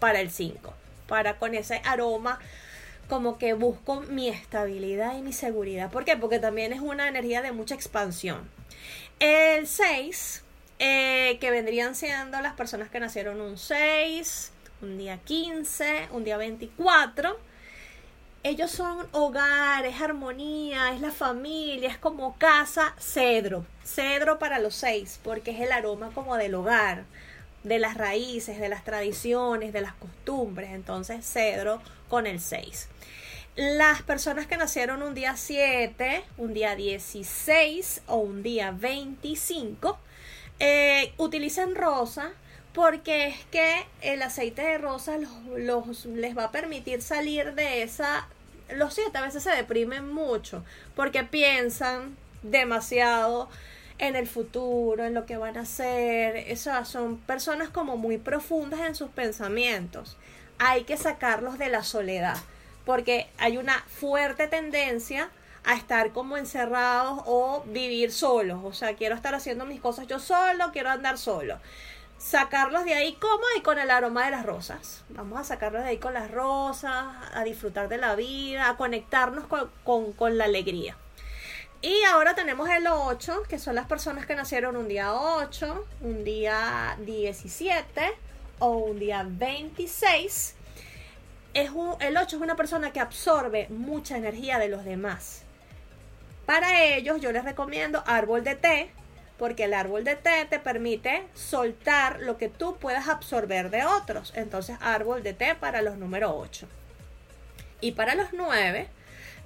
para 0.00 0.20
el 0.20 0.30
5. 0.30 0.74
Para 1.06 1.38
con 1.38 1.54
ese 1.54 1.80
aroma 1.84 2.40
como 3.08 3.38
que 3.38 3.54
busco 3.54 4.02
mi 4.02 4.28
estabilidad 4.28 5.16
y 5.16 5.22
mi 5.22 5.32
seguridad. 5.32 5.90
¿Por 5.90 6.04
qué? 6.04 6.16
Porque 6.16 6.38
también 6.38 6.72
es 6.72 6.80
una 6.80 7.08
energía 7.08 7.42
de 7.42 7.52
mucha 7.52 7.74
expansión. 7.74 8.48
El 9.18 9.66
6 9.66 10.42
eh, 10.78 11.38
que 11.40 11.50
vendrían 11.50 11.94
siendo 11.94 12.40
las 12.40 12.54
personas 12.54 12.88
que 12.88 13.00
nacieron 13.00 13.40
un 13.40 13.58
6, 13.58 14.52
un 14.82 14.98
día 14.98 15.18
15, 15.18 16.08
un 16.12 16.24
día 16.24 16.36
24. 16.36 17.49
Ellos 18.42 18.70
son 18.70 19.06
hogar, 19.12 19.84
es 19.84 20.00
armonía, 20.00 20.94
es 20.94 21.02
la 21.02 21.10
familia, 21.10 21.90
es 21.90 21.98
como 21.98 22.38
casa, 22.38 22.94
cedro. 22.98 23.66
Cedro 23.84 24.38
para 24.38 24.58
los 24.58 24.74
6, 24.76 25.20
porque 25.22 25.50
es 25.50 25.60
el 25.60 25.72
aroma 25.72 26.10
como 26.14 26.38
del 26.38 26.54
hogar, 26.54 27.04
de 27.64 27.78
las 27.78 27.98
raíces, 27.98 28.58
de 28.58 28.70
las 28.70 28.82
tradiciones, 28.82 29.74
de 29.74 29.82
las 29.82 29.92
costumbres. 29.92 30.70
Entonces, 30.70 31.22
cedro 31.30 31.82
con 32.08 32.26
el 32.26 32.40
6. 32.40 32.88
Las 33.56 34.00
personas 34.02 34.46
que 34.46 34.56
nacieron 34.56 35.02
un 35.02 35.12
día 35.12 35.36
7, 35.36 36.24
un 36.38 36.54
día 36.54 36.74
16 36.74 38.04
o 38.06 38.16
un 38.16 38.42
día 38.42 38.70
25 38.70 39.98
eh, 40.60 41.12
utilizan 41.18 41.74
rosa 41.74 42.32
porque 42.72 43.28
es 43.28 43.44
que 43.46 43.86
el 44.02 44.22
aceite 44.22 44.62
de 44.62 44.78
rosa 44.78 45.18
los, 45.56 46.06
les 46.06 46.36
va 46.36 46.44
a 46.44 46.52
permitir 46.52 47.02
salir 47.02 47.54
de 47.54 47.82
esa... 47.82 48.28
Los 48.72 48.94
siete 48.94 49.18
a 49.18 49.22
veces 49.22 49.42
se 49.42 49.50
deprimen 49.50 50.12
mucho 50.12 50.64
porque 50.94 51.24
piensan 51.24 52.16
demasiado 52.42 53.48
en 53.98 54.16
el 54.16 54.28
futuro, 54.28 55.04
en 55.04 55.14
lo 55.14 55.26
que 55.26 55.36
van 55.36 55.56
a 55.56 55.62
hacer. 55.62 56.36
Esas 56.36 56.88
son 56.88 57.18
personas 57.18 57.68
como 57.68 57.96
muy 57.96 58.18
profundas 58.18 58.80
en 58.80 58.94
sus 58.94 59.10
pensamientos. 59.10 60.16
Hay 60.58 60.84
que 60.84 60.96
sacarlos 60.96 61.58
de 61.58 61.68
la 61.68 61.82
soledad 61.82 62.36
porque 62.84 63.28
hay 63.38 63.56
una 63.56 63.84
fuerte 63.88 64.46
tendencia 64.46 65.30
a 65.64 65.74
estar 65.74 66.12
como 66.12 66.36
encerrados 66.36 67.22
o 67.26 67.62
vivir 67.66 68.12
solos. 68.12 68.60
O 68.64 68.72
sea, 68.72 68.94
quiero 68.94 69.14
estar 69.14 69.34
haciendo 69.34 69.66
mis 69.66 69.80
cosas 69.80 70.06
yo 70.06 70.18
solo, 70.18 70.70
quiero 70.72 70.90
andar 70.90 71.18
solo. 71.18 71.58
Sacarlos 72.20 72.84
de 72.84 72.92
ahí 72.92 73.14
como 73.14 73.42
y 73.56 73.62
con 73.62 73.78
el 73.78 73.90
aroma 73.90 74.26
de 74.26 74.30
las 74.30 74.44
rosas. 74.44 75.04
Vamos 75.08 75.40
a 75.40 75.44
sacarlos 75.44 75.82
de 75.82 75.88
ahí 75.88 75.96
con 75.96 76.12
las 76.12 76.30
rosas, 76.30 77.06
a 77.32 77.44
disfrutar 77.44 77.88
de 77.88 77.96
la 77.96 78.14
vida, 78.14 78.68
a 78.68 78.76
conectarnos 78.76 79.46
con, 79.46 80.12
con, 80.12 80.36
la 80.36 80.44
alegría. 80.44 80.98
Y 81.80 82.02
ahora 82.04 82.34
tenemos 82.34 82.68
el 82.68 82.86
8, 82.86 83.44
que 83.48 83.58
son 83.58 83.74
las 83.74 83.86
personas 83.86 84.26
que 84.26 84.34
nacieron 84.34 84.76
un 84.76 84.86
día 84.86 85.14
8, 85.14 85.86
un 86.02 86.22
día 86.22 86.94
17 87.00 88.12
o 88.58 88.68
un 88.72 88.98
día 88.98 89.24
26. 89.26 90.56
Es 91.54 91.70
un, 91.70 91.96
el 92.02 92.18
8 92.18 92.36
es 92.36 92.42
una 92.42 92.54
persona 92.54 92.92
que 92.92 93.00
absorbe 93.00 93.66
mucha 93.70 94.18
energía 94.18 94.58
de 94.58 94.68
los 94.68 94.84
demás. 94.84 95.44
Para 96.44 96.84
ellos 96.84 97.18
yo 97.22 97.32
les 97.32 97.44
recomiendo 97.44 98.04
árbol 98.06 98.44
de 98.44 98.56
té, 98.56 98.90
porque 99.40 99.64
el 99.64 99.72
árbol 99.72 100.04
de 100.04 100.16
té 100.16 100.46
te 100.50 100.58
permite 100.58 101.26
soltar 101.32 102.20
lo 102.20 102.36
que 102.36 102.50
tú 102.50 102.76
puedas 102.76 103.08
absorber 103.08 103.70
de 103.70 103.86
otros. 103.86 104.34
Entonces, 104.36 104.76
árbol 104.82 105.22
de 105.22 105.32
té 105.32 105.54
para 105.54 105.80
los 105.80 105.96
número 105.96 106.36
8. 106.36 106.68
Y 107.80 107.92
para 107.92 108.14
los 108.14 108.34
9, 108.34 108.86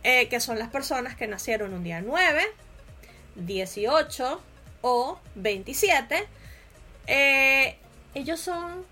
eh, 0.02 0.28
que 0.28 0.40
son 0.40 0.58
las 0.58 0.68
personas 0.68 1.14
que 1.14 1.28
nacieron 1.28 1.72
un 1.72 1.84
día 1.84 2.02
9, 2.02 2.42
18 3.36 4.42
o 4.82 5.20
27, 5.36 6.26
eh, 7.06 7.76
ellos 8.16 8.40
son 8.40 8.84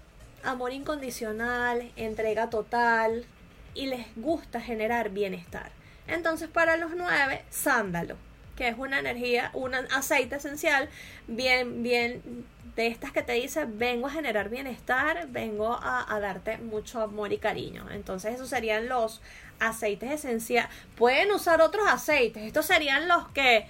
amor 0.44 0.72
incondicional, 0.72 1.90
entrega 1.96 2.48
total 2.48 3.26
y 3.74 3.86
les 3.86 4.06
gusta 4.14 4.60
generar 4.60 5.10
bienestar. 5.10 5.72
Entonces 6.06 6.48
para 6.48 6.76
los 6.76 6.92
nueve, 6.94 7.42
sándalo, 7.50 8.16
que 8.56 8.68
es 8.68 8.78
una 8.78 8.98
energía, 8.98 9.50
un 9.54 9.74
aceite 9.74 10.36
esencial 10.36 10.88
bien, 11.26 11.82
bien 11.82 12.44
de 12.76 12.86
estas 12.86 13.12
que 13.12 13.22
te 13.22 13.32
dice, 13.32 13.66
vengo 13.66 14.06
a 14.06 14.10
generar 14.10 14.48
bienestar, 14.48 15.26
vengo 15.28 15.78
a, 15.82 16.18
darte 16.20 16.58
mucho 16.58 17.02
amor 17.02 17.32
y 17.32 17.38
cariño. 17.38 17.86
Entonces 17.90 18.34
esos 18.34 18.48
serían 18.48 18.88
los 18.88 19.20
aceites 19.58 20.10
esenciales. 20.10 20.70
Pueden 20.96 21.30
usar 21.32 21.60
otros 21.60 21.86
aceites, 21.86 22.42
estos 22.44 22.66
serían 22.66 23.08
los 23.08 23.28
que 23.28 23.66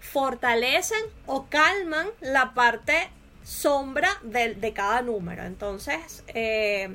fortalecen 0.00 1.02
o 1.26 1.46
calman 1.46 2.08
la 2.20 2.52
parte 2.54 3.10
sombra 3.44 4.08
de, 4.22 4.54
de 4.54 4.72
cada 4.72 5.02
número. 5.02 5.44
Entonces, 5.44 6.24
eh, 6.28 6.90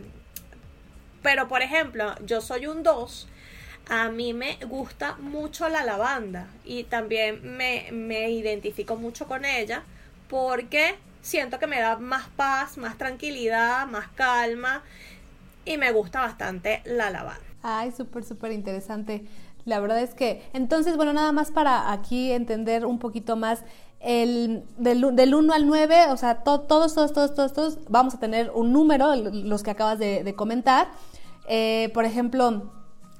pero 1.21 1.47
por 1.47 1.61
ejemplo, 1.61 2.13
yo 2.25 2.41
soy 2.41 2.67
un 2.67 2.83
2 2.83 3.27
a 3.89 4.09
mí 4.09 4.33
me 4.33 4.57
gusta 4.67 5.15
mucho 5.17 5.69
la 5.69 5.83
lavanda 5.83 6.47
y 6.63 6.83
también 6.83 7.57
me, 7.57 7.89
me 7.91 8.31
identifico 8.31 8.95
mucho 8.95 9.27
con 9.27 9.45
ella 9.45 9.83
porque 10.29 10.95
siento 11.21 11.59
que 11.59 11.67
me 11.67 11.79
da 11.79 11.97
más 11.97 12.27
paz, 12.35 12.77
más 12.77 12.97
tranquilidad, 12.97 13.87
más 13.87 14.07
calma 14.09 14.83
y 15.65 15.77
me 15.77 15.91
gusta 15.91 16.21
bastante 16.21 16.81
la 16.85 17.09
lavanda. 17.09 17.41
Ay, 17.63 17.91
súper, 17.91 18.23
súper 18.23 18.51
interesante. 18.51 19.25
La 19.65 19.79
verdad 19.79 19.99
es 19.99 20.13
que, 20.13 20.47
entonces, 20.53 20.95
bueno, 20.95 21.13
nada 21.13 21.31
más 21.31 21.49
para 21.51 21.91
aquí 21.91 22.31
entender 22.31 22.85
un 22.85 22.99
poquito 22.99 23.35
más, 23.35 23.63
el, 23.99 24.63
del, 24.77 25.15
del 25.15 25.33
1 25.33 25.51
al 25.51 25.65
9, 25.65 26.11
o 26.11 26.17
sea, 26.17 26.43
todos, 26.43 26.67
todos, 26.67 26.93
todos, 26.93 27.33
todos, 27.33 27.53
todos, 27.53 27.79
vamos 27.89 28.13
a 28.13 28.19
tener 28.19 28.51
un 28.51 28.71
número, 28.71 29.15
los 29.15 29.63
que 29.63 29.71
acabas 29.71 29.97
de, 29.97 30.33
comentar. 30.35 30.89
Eh, 31.47 31.89
por 31.95 32.05
ejemplo, 32.05 32.71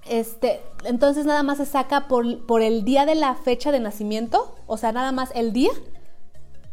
este, 0.08 0.62
entonces 0.84 1.26
nada 1.26 1.44
más 1.44 1.58
se 1.58 1.66
saca 1.66 2.08
por, 2.08 2.62
el 2.62 2.86
día 2.86 3.06
de 3.06 3.16
la 3.16 3.36
fecha 3.36 3.72
de 3.72 3.80
nacimiento, 3.80 4.56
o 4.68 4.78
sea, 4.78 4.92
nada 4.92 5.12
más 5.12 5.32
el 5.36 5.52
día. 5.54 5.72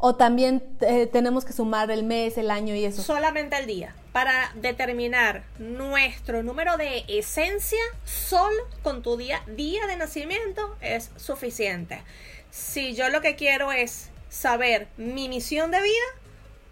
O 0.05 0.17
también 0.17 0.65
eh, 0.81 1.07
tenemos 1.07 1.45
que 1.45 1.53
sumar 1.53 1.91
el 1.93 2.03
mes, 2.03 2.37
el 2.37 2.51
año 2.51 2.75
y 2.75 2.85
eso. 2.85 3.03
Solamente 3.03 3.57
el 3.57 3.67
día. 3.67 3.95
Para 4.13 4.53
determinar 4.57 5.45
nuestro 5.59 6.43
número 6.43 6.77
de 6.77 7.05
esencia, 7.07 7.79
solo 8.05 8.65
con 8.83 9.03
tu 9.03 9.17
día, 9.17 9.43
día 9.47 9.87
de 9.87 9.97
nacimiento 9.97 10.77
es 10.81 11.13
suficiente. 11.17 12.03
Si 12.51 12.95
yo 12.95 13.11
lo 13.11 13.21
que 13.21 13.37
quiero 13.37 13.71
es 13.71 14.11
saber 14.29 14.89
mi 14.97 15.29
misión 15.29 15.71
de 15.71 15.81
vida, 15.81 16.05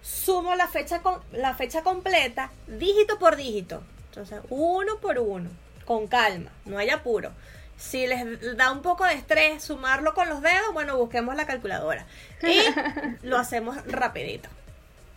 sumo 0.02 0.56
la 0.56 0.66
fecha, 0.66 1.00
la 1.30 1.54
fecha 1.54 1.82
completa, 1.82 2.50
dígito 2.66 3.18
por 3.20 3.36
dígito. 3.36 3.84
Entonces, 4.08 4.40
uno 4.50 4.98
por 5.00 5.20
uno 5.20 5.50
con 5.90 6.06
calma, 6.06 6.52
no 6.66 6.78
hay 6.78 6.88
apuro. 6.88 7.32
Si 7.76 8.06
les 8.06 8.56
da 8.56 8.70
un 8.70 8.80
poco 8.80 9.04
de 9.04 9.14
estrés 9.14 9.60
sumarlo 9.60 10.14
con 10.14 10.28
los 10.28 10.40
dedos, 10.40 10.72
bueno, 10.72 10.96
busquemos 10.96 11.34
la 11.34 11.46
calculadora 11.46 12.06
y 12.44 12.60
lo 13.26 13.36
hacemos 13.36 13.76
rapidito. 13.90 14.48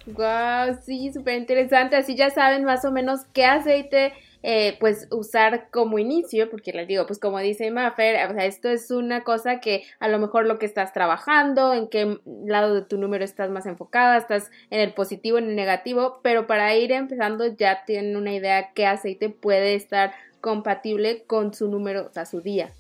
Wow, 0.08 0.80
sí, 0.84 1.14
súper 1.14 1.38
interesante. 1.38 1.96
Así 1.96 2.16
ya 2.16 2.32
saben 2.32 2.64
más 2.64 2.86
o 2.86 2.92
menos 2.92 3.20
qué 3.34 3.46
aceite 3.46 4.14
eh, 4.42 4.76
pues 4.80 5.08
usar 5.12 5.68
como 5.70 6.00
inicio, 6.00 6.50
porque 6.50 6.74
les 6.74 6.88
digo, 6.88 7.06
pues 7.06 7.20
como 7.20 7.38
dice 7.38 7.70
Maffer, 7.70 8.32
o 8.32 8.34
sea, 8.34 8.46
esto 8.46 8.68
es 8.68 8.90
una 8.90 9.24
cosa 9.24 9.60
que 9.60 9.84
a 10.00 10.08
lo 10.08 10.18
mejor 10.18 10.48
lo 10.48 10.58
que 10.58 10.66
estás 10.66 10.92
trabajando, 10.92 11.72
en 11.72 11.88
qué 11.88 12.18
lado 12.48 12.74
de 12.74 12.82
tu 12.82 12.98
número 12.98 13.24
estás 13.24 13.52
más 13.52 13.68
enfocada, 13.68 14.18
estás 14.18 14.50
en 14.72 14.80
el 14.80 14.92
positivo, 14.94 15.38
en 15.38 15.50
el 15.50 15.56
negativo, 15.56 16.20
pero 16.24 16.48
para 16.48 16.76
ir 16.76 16.92
empezando 16.92 17.46
ya 17.46 17.86
tienen 17.86 18.18
una 18.18 18.34
idea 18.34 18.72
qué 18.74 18.88
aceite 18.88 19.30
puede 19.30 19.76
estar 19.76 20.14
compatible 20.44 21.24
con 21.24 21.54
su 21.54 21.70
número, 21.70 22.08
o 22.08 22.12
sea, 22.12 22.26
su 22.26 22.42
día. 22.42 22.74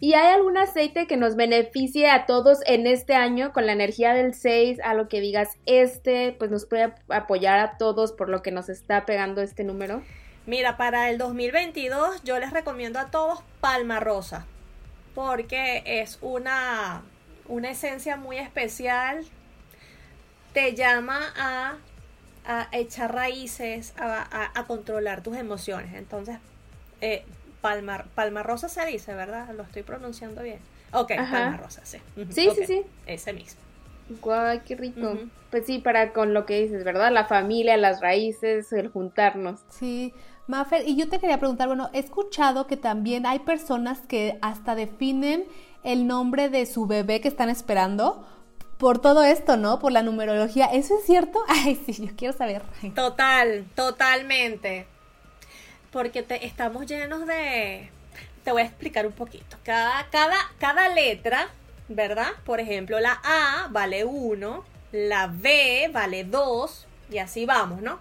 ¿Y 0.00 0.12
hay 0.12 0.34
algún 0.34 0.58
aceite 0.58 1.06
que 1.06 1.16
nos 1.16 1.34
beneficie 1.34 2.10
a 2.10 2.26
todos 2.26 2.58
en 2.66 2.86
este 2.86 3.14
año 3.14 3.54
con 3.54 3.64
la 3.64 3.72
energía 3.72 4.12
del 4.12 4.34
6? 4.34 4.80
A 4.84 4.92
lo 4.92 5.08
que 5.08 5.22
digas, 5.22 5.56
este, 5.64 6.36
pues 6.38 6.50
nos 6.50 6.66
puede 6.66 6.92
apoyar 7.08 7.58
a 7.58 7.78
todos 7.78 8.12
por 8.12 8.28
lo 8.28 8.42
que 8.42 8.50
nos 8.50 8.68
está 8.68 9.06
pegando 9.06 9.40
este 9.40 9.64
número. 9.64 10.02
Mira, 10.44 10.76
para 10.76 11.08
el 11.08 11.16
2022 11.16 12.22
yo 12.22 12.38
les 12.38 12.52
recomiendo 12.52 12.98
a 12.98 13.10
todos 13.10 13.42
Palma 13.62 13.98
Rosa, 13.98 14.44
porque 15.14 15.82
es 15.86 16.18
una, 16.20 17.02
una 17.48 17.70
esencia 17.70 18.18
muy 18.18 18.36
especial. 18.36 19.24
Te 20.52 20.74
llama 20.74 21.32
a, 21.34 21.78
echar 22.72 23.14
raíces, 23.14 23.94
a, 23.96 24.50
a 24.54 24.66
controlar 24.66 25.22
tus 25.22 25.36
emociones. 25.36 25.94
Entonces, 25.94 26.38
eh, 27.00 27.24
Palma, 27.60 28.04
Palma 28.14 28.42
Rosa 28.42 28.68
se 28.68 28.84
dice, 28.86 29.14
¿verdad? 29.14 29.48
Lo 29.54 29.62
estoy 29.62 29.82
pronunciando 29.82 30.42
bien. 30.42 30.58
Ok, 30.92 31.12
Ajá. 31.12 31.30
Palma 31.30 31.56
Rosa, 31.56 31.82
sí. 31.84 31.98
Sí, 32.30 32.48
sí, 32.54 32.66
sí. 32.66 32.82
Ese 33.06 33.32
mismo. 33.32 33.60
Guay, 34.22 34.60
qué 34.60 34.76
rico. 34.76 35.18
Pues 35.50 35.66
sí, 35.66 35.78
para 35.78 36.12
con 36.12 36.32
lo 36.32 36.46
que 36.46 36.62
dices, 36.62 36.84
¿verdad? 36.84 37.10
La 37.12 37.24
familia, 37.24 37.76
las 37.76 38.00
raíces, 38.00 38.72
el 38.72 38.88
juntarnos. 38.88 39.60
Sí, 39.68 40.14
Mafer, 40.46 40.86
y 40.86 40.96
yo 40.96 41.08
te 41.08 41.18
quería 41.18 41.38
preguntar, 41.38 41.66
bueno, 41.66 41.90
he 41.92 41.98
escuchado 41.98 42.66
que 42.68 42.76
también 42.76 43.26
hay 43.26 43.40
personas 43.40 44.00
que 44.06 44.38
hasta 44.42 44.76
definen 44.76 45.44
el 45.82 46.06
nombre 46.06 46.48
de 46.48 46.66
su 46.66 46.86
bebé 46.86 47.20
que 47.20 47.28
están 47.28 47.48
esperando 47.48 48.24
por 48.78 49.00
todo 49.00 49.24
esto, 49.24 49.56
¿no? 49.56 49.78
Por 49.80 49.90
la 49.92 50.02
numerología. 50.02 50.66
¿Eso 50.66 50.98
es 50.98 51.04
cierto? 51.04 51.40
Ay, 51.48 51.80
sí, 51.86 52.06
yo 52.06 52.12
quiero 52.16 52.36
saber. 52.36 52.62
Total, 52.94 53.66
totalmente. 53.74 54.86
Porque 55.96 56.26
estamos 56.42 56.84
llenos 56.84 57.26
de... 57.26 57.88
Te 58.44 58.52
voy 58.52 58.60
a 58.60 58.64
explicar 58.66 59.06
un 59.06 59.14
poquito. 59.14 59.56
Cada, 59.64 60.06
cada, 60.10 60.36
cada 60.58 60.90
letra, 60.90 61.48
¿verdad? 61.88 62.32
Por 62.44 62.60
ejemplo, 62.60 63.00
la 63.00 63.18
A 63.24 63.68
vale 63.70 64.04
1, 64.04 64.64
la 64.92 65.26
B 65.28 65.88
vale 65.90 66.24
2 66.24 66.86
y 67.10 67.16
así 67.16 67.46
vamos, 67.46 67.80
¿no? 67.80 67.98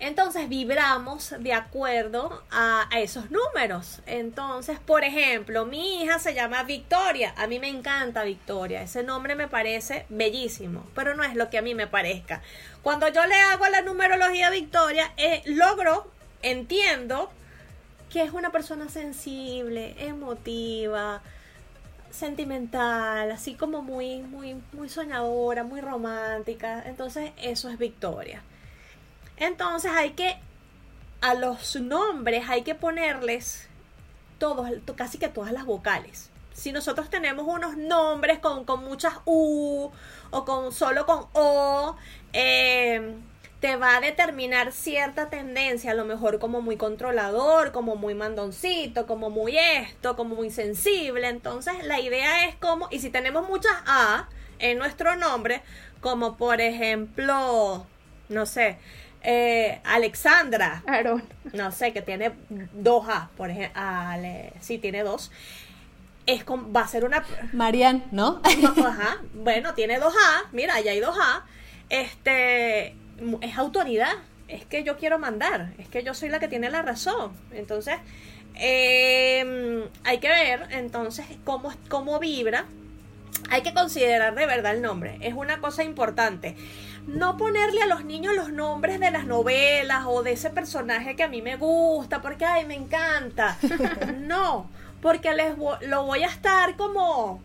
Entonces 0.00 0.50
vibramos 0.50 1.34
de 1.38 1.54
acuerdo 1.54 2.42
a, 2.50 2.86
a 2.94 3.00
esos 3.00 3.30
números. 3.30 4.02
Entonces, 4.04 4.78
por 4.78 5.02
ejemplo, 5.02 5.64
mi 5.64 6.02
hija 6.02 6.18
se 6.18 6.34
llama 6.34 6.62
Victoria. 6.64 7.32
A 7.38 7.46
mí 7.46 7.58
me 7.58 7.68
encanta 7.68 8.22
Victoria. 8.22 8.82
Ese 8.82 9.02
nombre 9.02 9.34
me 9.34 9.48
parece 9.48 10.04
bellísimo, 10.10 10.86
pero 10.94 11.14
no 11.14 11.24
es 11.24 11.36
lo 11.36 11.48
que 11.48 11.56
a 11.56 11.62
mí 11.62 11.74
me 11.74 11.86
parezca. 11.86 12.42
Cuando 12.82 13.08
yo 13.08 13.24
le 13.24 13.36
hago 13.36 13.66
la 13.68 13.80
numerología 13.80 14.48
a 14.48 14.50
Victoria, 14.50 15.10
eh, 15.16 15.40
logro, 15.46 16.12
entiendo 16.42 17.30
que 18.10 18.22
es 18.22 18.32
una 18.32 18.52
persona 18.52 18.88
sensible, 18.88 19.94
emotiva, 19.98 21.22
sentimental, 22.10 23.30
así 23.30 23.54
como 23.54 23.82
muy, 23.82 24.18
muy, 24.18 24.60
muy 24.72 24.88
soñadora, 24.88 25.64
muy 25.64 25.80
romántica. 25.80 26.82
Entonces, 26.86 27.32
eso 27.38 27.70
es 27.70 27.78
Victoria. 27.78 28.42
Entonces 29.36 29.90
hay 29.92 30.10
que, 30.10 30.38
a 31.20 31.34
los 31.34 31.74
nombres 31.76 32.48
hay 32.48 32.62
que 32.62 32.74
ponerles 32.74 33.68
todos, 34.38 34.68
casi 34.94 35.18
que 35.18 35.28
todas 35.28 35.52
las 35.52 35.64
vocales. 35.64 36.30
Si 36.52 36.70
nosotros 36.70 37.08
tenemos 37.08 37.46
unos 37.48 37.76
nombres 37.76 38.38
con, 38.40 38.64
con 38.64 38.84
muchas 38.84 39.14
U 39.24 39.90
o 40.30 40.44
con 40.44 40.70
solo 40.72 41.06
con 41.06 41.26
O, 41.32 41.96
eh, 42.32 43.16
te 43.62 43.76
va 43.76 43.96
a 43.96 44.00
determinar 44.00 44.72
cierta 44.72 45.30
tendencia, 45.30 45.92
a 45.92 45.94
lo 45.94 46.04
mejor 46.04 46.40
como 46.40 46.60
muy 46.60 46.76
controlador, 46.76 47.70
como 47.70 47.94
muy 47.94 48.12
mandoncito, 48.12 49.06
como 49.06 49.30
muy 49.30 49.56
esto, 49.56 50.16
como 50.16 50.34
muy 50.34 50.50
sensible. 50.50 51.28
Entonces 51.28 51.74
la 51.84 52.00
idea 52.00 52.48
es 52.48 52.56
como, 52.56 52.88
y 52.90 52.98
si 52.98 53.08
tenemos 53.08 53.48
muchas 53.48 53.72
A 53.86 54.28
en 54.58 54.78
nuestro 54.78 55.14
nombre, 55.14 55.62
como 56.00 56.36
por 56.36 56.60
ejemplo, 56.60 57.86
no 58.28 58.46
sé, 58.46 58.78
eh, 59.22 59.80
Alexandra, 59.84 60.82
Aaron. 60.84 61.22
no 61.52 61.70
sé, 61.70 61.92
que 61.92 62.02
tiene 62.02 62.32
dos 62.72 63.08
A, 63.08 63.30
por 63.36 63.50
ejemplo, 63.50 63.80
Ale, 63.80 64.54
sí 64.58 64.78
tiene 64.78 65.04
dos, 65.04 65.30
es 66.26 66.42
con, 66.42 66.74
va 66.74 66.80
a 66.80 66.88
ser 66.88 67.04
una, 67.04 67.24
Marian, 67.52 68.02
¿no? 68.10 68.42
ajá, 68.84 69.18
bueno, 69.34 69.72
tiene 69.74 70.00
dos 70.00 70.14
A, 70.16 70.48
mira, 70.50 70.80
ya 70.80 70.90
hay 70.90 70.98
dos 70.98 71.16
A, 71.16 71.44
este, 71.90 72.96
es 73.40 73.58
autoridad, 73.58 74.12
es 74.48 74.64
que 74.64 74.84
yo 74.84 74.96
quiero 74.98 75.18
mandar, 75.18 75.72
es 75.78 75.88
que 75.88 76.02
yo 76.02 76.14
soy 76.14 76.28
la 76.28 76.38
que 76.40 76.48
tiene 76.48 76.70
la 76.70 76.82
razón, 76.82 77.32
entonces, 77.52 77.96
eh, 78.56 79.88
hay 80.04 80.18
que 80.18 80.28
ver, 80.28 80.68
entonces, 80.70 81.26
cómo, 81.44 81.72
cómo 81.88 82.18
vibra, 82.18 82.66
hay 83.50 83.62
que 83.62 83.74
considerar 83.74 84.34
de 84.34 84.46
verdad 84.46 84.74
el 84.74 84.82
nombre, 84.82 85.18
es 85.20 85.34
una 85.34 85.58
cosa 85.60 85.82
importante. 85.84 86.56
No 87.06 87.36
ponerle 87.36 87.82
a 87.82 87.86
los 87.86 88.04
niños 88.04 88.32
los 88.36 88.52
nombres 88.52 89.00
de 89.00 89.10
las 89.10 89.26
novelas 89.26 90.04
o 90.06 90.22
de 90.22 90.32
ese 90.32 90.50
personaje 90.50 91.16
que 91.16 91.24
a 91.24 91.28
mí 91.28 91.42
me 91.42 91.56
gusta, 91.56 92.22
porque 92.22 92.44
ay, 92.44 92.64
me 92.64 92.74
encanta. 92.76 93.58
No, 94.20 94.70
porque 95.00 95.34
les 95.34 95.56
vo- 95.56 95.80
lo 95.80 96.04
voy 96.04 96.22
a 96.22 96.28
estar 96.28 96.76
como 96.76 97.42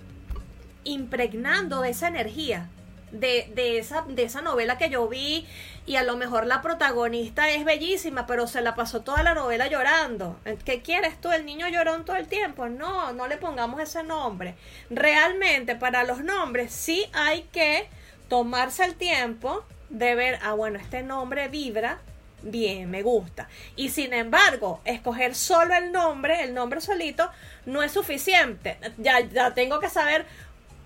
impregnando 0.83 1.81
de 1.81 1.89
esa 1.89 2.07
energía, 2.07 2.69
de, 3.11 3.49
de, 3.53 3.79
esa, 3.79 4.03
de 4.03 4.23
esa 4.23 4.41
novela 4.41 4.77
que 4.77 4.89
yo 4.89 5.07
vi 5.07 5.47
y 5.85 5.95
a 5.95 6.03
lo 6.03 6.17
mejor 6.17 6.45
la 6.45 6.61
protagonista 6.61 7.49
es 7.49 7.63
bellísima, 7.63 8.27
pero 8.27 8.47
se 8.47 8.61
la 8.61 8.75
pasó 8.75 9.01
toda 9.01 9.23
la 9.23 9.33
novela 9.33 9.67
llorando. 9.67 10.37
¿Qué 10.65 10.81
quieres 10.81 11.19
tú? 11.21 11.31
El 11.31 11.45
niño 11.45 11.67
llorón 11.69 12.05
todo 12.05 12.17
el 12.17 12.27
tiempo. 12.27 12.67
No, 12.67 13.13
no 13.13 13.27
le 13.27 13.37
pongamos 13.37 13.79
ese 13.81 14.03
nombre. 14.03 14.55
Realmente 14.89 15.75
para 15.75 16.03
los 16.03 16.23
nombres 16.23 16.71
sí 16.73 17.05
hay 17.13 17.43
que 17.53 17.87
tomarse 18.27 18.83
el 18.83 18.95
tiempo 18.95 19.63
de 19.89 20.15
ver, 20.15 20.39
ah, 20.43 20.53
bueno, 20.53 20.77
este 20.77 21.01
nombre 21.03 21.47
vibra 21.47 21.99
bien, 22.41 22.89
me 22.89 23.01
gusta. 23.01 23.47
Y 23.75 23.89
sin 23.89 24.13
embargo, 24.13 24.81
escoger 24.85 25.35
solo 25.35 25.75
el 25.75 25.91
nombre, 25.91 26.43
el 26.43 26.53
nombre 26.53 26.81
solito, 26.81 27.29
no 27.65 27.83
es 27.83 27.91
suficiente. 27.91 28.77
Ya, 28.97 29.19
ya 29.21 29.53
tengo 29.53 29.79
que 29.79 29.89
saber 29.89 30.25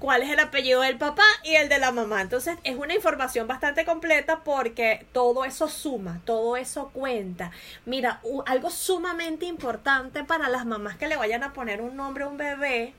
cuál 0.02 0.24
es 0.24 0.32
el 0.32 0.40
apellido 0.40 0.82
del 0.82 0.98
papá 0.98 1.24
y 1.44 1.56
el 1.56 1.70
de 1.70 1.78
la 1.78 1.92
mamá. 1.92 2.22
Entonces 2.22 2.58
es 2.64 2.76
una 2.76 2.96
información 2.96 3.48
bastante 3.48 3.86
completa 3.86 4.44
porque 4.44 5.06
todo 5.14 5.46
eso 5.46 5.70
suma, 5.70 6.22
todo 6.26 6.58
eso 6.58 6.90
cuenta. 6.90 7.52
Mira, 7.86 8.20
algo 8.48 8.72
sumamente 8.72 9.46
importante 9.46 10.24
para 10.24 10.50
las 10.50 10.66
mamás 10.66 10.98
que 10.98 11.08
le 11.08 11.18
vayan 11.18 11.44
a 11.44 11.54
poner 11.54 11.82
un 11.82 11.96
nombre 11.96 12.24
a 12.24 12.28
un 12.28 12.38
bebé. 12.38 12.96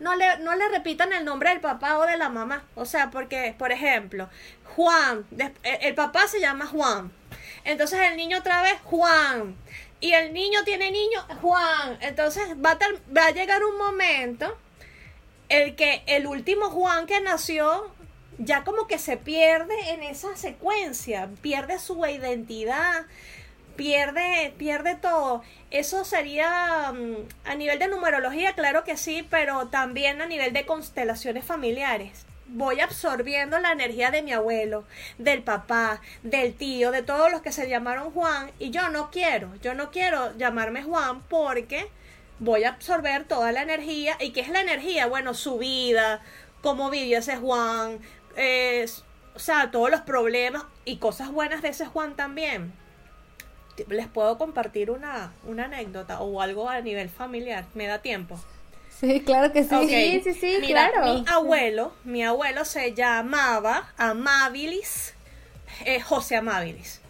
No 0.00 0.16
le, 0.16 0.38
no 0.38 0.56
le 0.56 0.68
repitan 0.68 1.12
el 1.12 1.24
nombre 1.24 1.50
del 1.50 1.60
papá 1.60 1.96
o 1.98 2.06
de 2.06 2.16
la 2.16 2.28
mamá. 2.28 2.64
O 2.74 2.86
sea, 2.86 3.10
porque, 3.12 3.54
por 3.56 3.70
ejemplo, 3.70 4.28
Juan, 4.74 5.24
des- 5.30 5.52
el, 5.62 5.94
papá 5.94 6.26
se 6.26 6.40
llama 6.40 6.66
Juan. 6.66 7.12
Entonces 7.64 8.00
el 8.00 8.16
niño 8.16 8.38
otra 8.38 8.62
vez, 8.62 8.80
Juan. 8.82 9.54
Y 10.00 10.12
el 10.14 10.32
niño 10.32 10.64
tiene 10.64 10.90
niño, 10.90 11.24
Juan. 11.40 11.98
Entonces 12.00 12.48
va 12.56 12.72
a, 12.72 12.78
va 13.16 13.26
a 13.26 13.30
llegar 13.30 13.62
un 13.62 13.78
momento 13.78 14.58
el 15.52 15.74
que 15.74 16.02
el 16.06 16.26
último 16.26 16.70
Juan 16.70 17.06
que 17.06 17.20
nació 17.20 17.92
ya 18.38 18.64
como 18.64 18.86
que 18.86 18.98
se 18.98 19.18
pierde 19.18 19.74
en 19.90 20.02
esa 20.02 20.34
secuencia, 20.34 21.28
pierde 21.42 21.78
su 21.78 22.04
identidad, 22.06 23.04
pierde, 23.76 24.54
pierde 24.56 24.94
todo. 24.94 25.42
Eso 25.70 26.06
sería 26.06 26.90
mm, 26.92 27.48
a 27.48 27.54
nivel 27.54 27.78
de 27.78 27.88
numerología, 27.88 28.54
claro 28.54 28.82
que 28.82 28.96
sí, 28.96 29.26
pero 29.28 29.68
también 29.68 30.22
a 30.22 30.26
nivel 30.26 30.54
de 30.54 30.64
constelaciones 30.64 31.44
familiares. 31.44 32.24
Voy 32.46 32.80
absorbiendo 32.80 33.58
la 33.58 33.72
energía 33.72 34.10
de 34.10 34.22
mi 34.22 34.32
abuelo, 34.32 34.84
del 35.18 35.42
papá, 35.42 36.00
del 36.22 36.54
tío, 36.54 36.90
de 36.92 37.02
todos 37.02 37.30
los 37.30 37.42
que 37.42 37.52
se 37.52 37.68
llamaron 37.68 38.10
Juan, 38.10 38.50
y 38.58 38.70
yo 38.70 38.88
no 38.88 39.10
quiero, 39.10 39.54
yo 39.56 39.74
no 39.74 39.90
quiero 39.90 40.34
llamarme 40.38 40.82
Juan 40.82 41.22
porque 41.28 41.90
voy 42.42 42.64
a 42.64 42.70
absorber 42.70 43.24
toda 43.24 43.52
la 43.52 43.62
energía. 43.62 44.16
¿Y 44.20 44.30
qué 44.30 44.40
es 44.40 44.48
la 44.48 44.60
energía? 44.60 45.06
Bueno, 45.06 45.32
su 45.32 45.58
vida, 45.58 46.20
cómo 46.60 46.90
vivió 46.90 47.18
ese 47.18 47.36
Juan, 47.36 48.00
eh, 48.36 48.86
o 49.34 49.38
sea, 49.38 49.70
todos 49.70 49.90
los 49.90 50.00
problemas 50.00 50.64
y 50.84 50.96
cosas 50.96 51.30
buenas 51.30 51.62
de 51.62 51.68
ese 51.68 51.86
Juan 51.86 52.16
también. 52.16 52.72
Les 53.88 54.06
puedo 54.06 54.36
compartir 54.38 54.90
una, 54.90 55.32
una 55.46 55.64
anécdota 55.64 56.20
o 56.20 56.42
algo 56.42 56.68
a 56.68 56.80
nivel 56.80 57.08
familiar. 57.08 57.64
¿Me 57.74 57.86
da 57.86 58.02
tiempo? 58.02 58.38
Sí, 58.90 59.20
claro 59.20 59.52
que 59.52 59.64
sí. 59.64 59.88
Sí, 59.88 60.20
sí, 60.22 60.34
sí, 60.34 60.58
Mira, 60.60 60.90
claro. 60.90 61.14
Mi 61.14 61.24
abuelo, 61.28 61.92
mi 62.04 62.22
abuelo 62.22 62.64
se 62.64 62.92
llamaba 62.92 63.92
Amabilis, 63.96 65.14
eh, 65.84 66.00
José 66.00 66.36
Amabilis. 66.36 67.00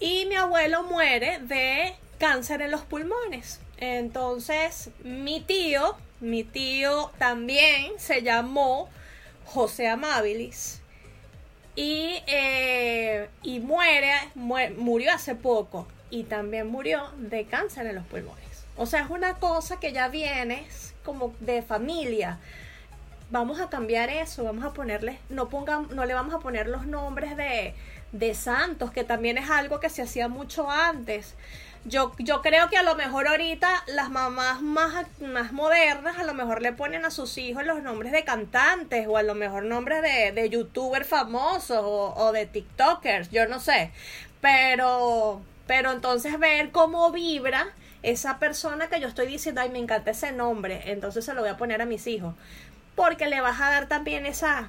Y 0.00 0.26
mi 0.26 0.36
abuelo 0.36 0.84
muere 0.84 1.40
de 1.40 1.94
cáncer 2.18 2.62
en 2.62 2.70
los 2.70 2.82
pulmones. 2.82 3.60
Entonces, 3.78 4.90
mi 5.02 5.40
tío, 5.40 5.96
mi 6.20 6.44
tío 6.44 7.10
también 7.18 7.92
se 7.98 8.22
llamó 8.22 8.88
José 9.44 9.88
Amabilis. 9.88 10.80
Y, 11.76 12.22
eh, 12.28 13.28
y 13.42 13.58
muere, 13.58 14.12
mue- 14.36 14.74
murió 14.76 15.12
hace 15.12 15.34
poco. 15.34 15.88
Y 16.10 16.24
también 16.24 16.68
murió 16.68 17.10
de 17.18 17.44
cáncer 17.46 17.86
en 17.86 17.96
los 17.96 18.06
pulmones. 18.06 18.44
O 18.76 18.86
sea, 18.86 19.02
es 19.02 19.10
una 19.10 19.34
cosa 19.38 19.80
que 19.80 19.92
ya 19.92 20.08
viene 20.08 20.66
como 21.04 21.34
de 21.40 21.62
familia. 21.62 22.38
Vamos 23.30 23.60
a 23.60 23.68
cambiar 23.68 24.10
eso, 24.10 24.44
vamos 24.44 24.64
a 24.64 24.72
ponerle, 24.72 25.18
no 25.28 25.48
pongam- 25.50 25.88
no 25.88 26.04
le 26.04 26.14
vamos 26.14 26.34
a 26.34 26.38
poner 26.38 26.68
los 26.68 26.86
nombres 26.86 27.36
de, 27.36 27.74
de 28.12 28.34
santos, 28.34 28.92
que 28.92 29.02
también 29.02 29.38
es 29.38 29.50
algo 29.50 29.80
que 29.80 29.88
se 29.90 30.02
hacía 30.02 30.28
mucho 30.28 30.70
antes. 30.70 31.34
Yo, 31.86 32.12
yo 32.18 32.40
creo 32.40 32.70
que 32.70 32.78
a 32.78 32.82
lo 32.82 32.94
mejor 32.94 33.28
ahorita 33.28 33.84
las 33.88 34.10
mamás 34.10 34.62
más, 34.62 35.06
más 35.20 35.52
modernas 35.52 36.18
a 36.18 36.24
lo 36.24 36.32
mejor 36.32 36.62
le 36.62 36.72
ponen 36.72 37.04
a 37.04 37.10
sus 37.10 37.36
hijos 37.36 37.64
los 37.66 37.82
nombres 37.82 38.10
de 38.10 38.24
cantantes 38.24 39.06
o 39.06 39.18
a 39.18 39.22
lo 39.22 39.34
mejor 39.34 39.64
nombres 39.64 40.00
de, 40.00 40.32
de 40.32 40.48
youtubers 40.48 41.06
famosos 41.06 41.80
o, 41.82 42.14
o 42.16 42.32
de 42.32 42.46
tiktokers, 42.46 43.30
yo 43.30 43.46
no 43.46 43.60
sé. 43.60 43.92
Pero 44.40 45.42
pero 45.66 45.92
entonces 45.92 46.38
ver 46.38 46.70
cómo 46.70 47.10
vibra 47.10 47.68
esa 48.02 48.38
persona 48.38 48.88
que 48.88 49.00
yo 49.00 49.08
estoy 49.08 49.26
diciendo, 49.26 49.60
ay, 49.62 49.70
me 49.70 49.78
encanta 49.78 50.10
ese 50.10 50.32
nombre, 50.32 50.82
entonces 50.92 51.24
se 51.24 51.34
lo 51.34 51.40
voy 51.40 51.50
a 51.50 51.56
poner 51.56 51.80
a 51.80 51.86
mis 51.86 52.06
hijos, 52.06 52.34
porque 52.94 53.26
le 53.28 53.40
vas 53.40 53.60
a 53.60 53.70
dar 53.70 53.86
también 53.88 54.26
esa 54.26 54.68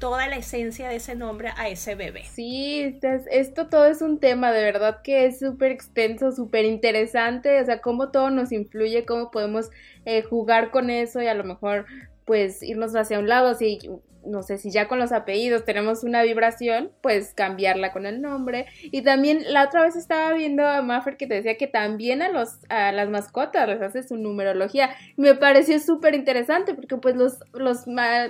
toda 0.00 0.26
la 0.26 0.36
esencia 0.36 0.88
de 0.88 0.96
ese 0.96 1.14
nombre 1.14 1.50
a 1.56 1.68
ese 1.68 1.94
bebé. 1.94 2.24
Sí, 2.24 2.98
esto 3.30 3.68
todo 3.68 3.84
es 3.84 4.02
un 4.02 4.18
tema 4.18 4.50
de 4.50 4.64
verdad 4.64 5.02
que 5.04 5.26
es 5.26 5.38
súper 5.38 5.70
extenso, 5.70 6.32
súper 6.32 6.64
interesante, 6.64 7.60
o 7.60 7.64
sea, 7.64 7.80
cómo 7.80 8.10
todo 8.10 8.30
nos 8.30 8.50
influye, 8.50 9.06
cómo 9.06 9.30
podemos 9.30 9.70
eh, 10.06 10.22
jugar 10.22 10.72
con 10.72 10.90
eso 10.90 11.22
y 11.22 11.28
a 11.28 11.34
lo 11.34 11.44
mejor 11.44 11.86
pues 12.24 12.62
irnos 12.62 12.96
hacia 12.96 13.20
un 13.20 13.28
lado, 13.28 13.54
si 13.54 13.78
no 14.24 14.42
sé 14.42 14.58
si 14.58 14.70
ya 14.70 14.88
con 14.88 14.98
los 14.98 15.12
apellidos 15.12 15.64
tenemos 15.64 16.04
una 16.04 16.22
vibración, 16.22 16.90
pues 17.00 17.34
cambiarla 17.34 17.92
con 17.92 18.06
el 18.06 18.20
nombre. 18.20 18.66
Y 18.82 19.02
también 19.02 19.44
la 19.52 19.64
otra 19.64 19.82
vez 19.82 19.96
estaba 19.96 20.32
viendo 20.34 20.66
a 20.66 20.82
Maffer 20.82 21.16
que 21.16 21.26
te 21.26 21.34
decía 21.34 21.56
que 21.56 21.66
también 21.66 22.22
a 22.22 22.28
los 22.28 22.58
a 22.68 22.92
las 22.92 23.08
mascotas 23.08 23.68
les 23.68 23.82
hace 23.82 24.02
su 24.02 24.16
numerología. 24.16 24.90
Me 25.16 25.34
pareció 25.34 25.78
súper 25.78 26.14
interesante 26.14 26.74
porque 26.74 26.96
pues 26.96 27.16
los, 27.16 27.40
los, 27.52 27.86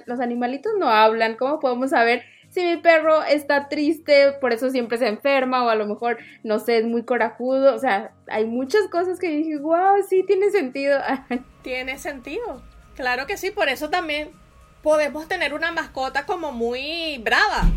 los 0.06 0.20
animalitos 0.20 0.72
no 0.78 0.88
hablan. 0.88 1.36
¿Cómo 1.36 1.60
podemos 1.60 1.90
saber 1.90 2.22
si 2.50 2.64
mi 2.64 2.76
perro 2.78 3.22
está 3.22 3.68
triste, 3.68 4.32
por 4.40 4.52
eso 4.52 4.70
siempre 4.70 4.98
se 4.98 5.06
enferma, 5.06 5.64
o 5.64 5.68
a 5.68 5.76
lo 5.76 5.86
mejor, 5.86 6.18
no 6.42 6.58
sé, 6.58 6.78
es 6.78 6.84
muy 6.84 7.04
corajudo. 7.04 7.74
O 7.74 7.78
sea, 7.78 8.12
hay 8.26 8.44
muchas 8.44 8.88
cosas 8.88 9.20
que 9.20 9.28
dije, 9.28 9.56
wow, 9.58 10.02
sí, 10.08 10.24
tiene 10.26 10.50
sentido. 10.50 10.98
tiene 11.62 11.96
sentido. 11.98 12.62
Claro 12.96 13.26
que 13.26 13.36
sí, 13.36 13.52
por 13.52 13.68
eso 13.68 13.88
también 13.88 14.32
podemos 14.82 15.28
tener 15.28 15.54
una 15.54 15.72
mascota 15.72 16.26
como 16.26 16.52
muy 16.52 17.18
brava, 17.18 17.70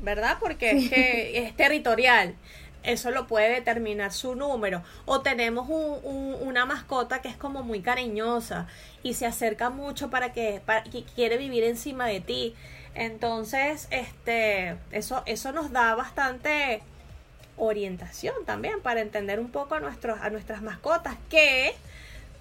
¿verdad? 0.00 0.38
Porque 0.40 0.70
es 0.70 0.90
que 0.90 1.38
es 1.46 1.56
territorial. 1.56 2.34
Eso 2.82 3.10
lo 3.10 3.26
puede 3.26 3.50
determinar 3.50 4.10
su 4.12 4.34
número. 4.34 4.82
O 5.04 5.20
tenemos 5.20 5.68
una 5.68 6.64
mascota 6.64 7.20
que 7.20 7.28
es 7.28 7.36
como 7.36 7.62
muy 7.62 7.82
cariñosa 7.82 8.68
y 9.02 9.14
se 9.14 9.26
acerca 9.26 9.68
mucho 9.68 10.08
para 10.08 10.32
que, 10.32 10.62
para, 10.64 10.84
quiere 11.14 11.36
vivir 11.36 11.64
encima 11.64 12.06
de 12.06 12.20
ti. 12.20 12.54
Entonces, 12.94 13.86
este, 13.90 14.76
eso, 14.92 15.22
eso 15.26 15.52
nos 15.52 15.72
da 15.72 15.94
bastante 15.94 16.82
orientación 17.58 18.34
también 18.46 18.80
para 18.80 19.02
entender 19.02 19.38
un 19.38 19.50
poco 19.50 19.74
a, 19.74 19.80
nuestros, 19.80 20.18
a 20.22 20.30
nuestras 20.30 20.62
mascotas 20.62 21.16
que 21.28 21.74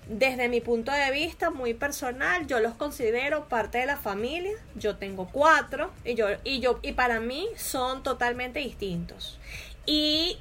desde 0.10 0.50
mi 0.50 0.60
punto 0.60 0.92
de 0.92 1.12
vista 1.12 1.52
muy 1.52 1.76
personal, 1.76 2.48
yo 2.48 2.60
los 2.60 2.74
considero 2.74 3.48
parte 3.48 3.78
de 3.78 3.86
la 3.86 3.96
familia. 3.96 4.52
Yo 4.76 4.98
tengo 4.98 5.28
cuatro 5.32 5.92
y 6.04 6.16
yo 6.16 6.26
y 6.44 6.60
yo 6.60 6.80
y 6.82 6.94
para 6.94 7.20
mí 7.20 7.48
son 7.56 8.02
totalmente 8.02 8.60
distintos. 8.60 9.40
Y 9.86 10.40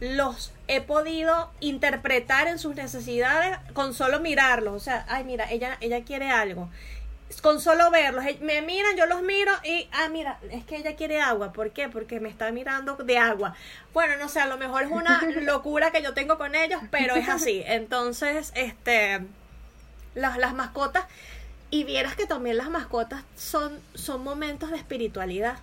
los 0.00 0.52
he 0.66 0.80
podido 0.80 1.50
interpretar 1.60 2.48
en 2.48 2.58
sus 2.58 2.74
necesidades 2.74 3.58
con 3.74 3.92
solo 3.92 4.20
mirarlos. 4.20 4.74
O 4.74 4.80
sea, 4.80 5.04
ay, 5.08 5.24
mira, 5.24 5.50
ella, 5.52 5.76
ella 5.80 6.02
quiere 6.02 6.30
algo 6.30 6.70
con 7.42 7.60
solo 7.60 7.90
verlos, 7.90 8.24
me 8.40 8.62
miran, 8.62 8.96
yo 8.96 9.06
los 9.06 9.22
miro 9.22 9.52
y, 9.64 9.88
ah, 9.92 10.08
mira, 10.08 10.38
es 10.50 10.64
que 10.64 10.76
ella 10.76 10.96
quiere 10.96 11.20
agua. 11.20 11.52
¿Por 11.52 11.70
qué? 11.72 11.88
Porque 11.88 12.20
me 12.20 12.28
está 12.28 12.50
mirando 12.52 12.96
de 12.96 13.18
agua. 13.18 13.54
Bueno, 13.92 14.14
no 14.16 14.28
sé, 14.28 14.40
a 14.40 14.46
lo 14.46 14.58
mejor 14.58 14.84
es 14.84 14.90
una 14.90 15.22
locura 15.42 15.90
que 15.90 16.02
yo 16.02 16.14
tengo 16.14 16.38
con 16.38 16.54
ellos, 16.54 16.80
pero 16.90 17.16
es 17.16 17.28
así. 17.28 17.62
Entonces, 17.66 18.52
este, 18.54 19.20
las, 20.14 20.38
las 20.38 20.54
mascotas, 20.54 21.04
y 21.70 21.84
vieras 21.84 22.14
que 22.14 22.26
también 22.26 22.56
las 22.56 22.70
mascotas 22.70 23.24
son, 23.36 23.78
son 23.94 24.22
momentos 24.22 24.70
de 24.70 24.76
espiritualidad. 24.76 25.58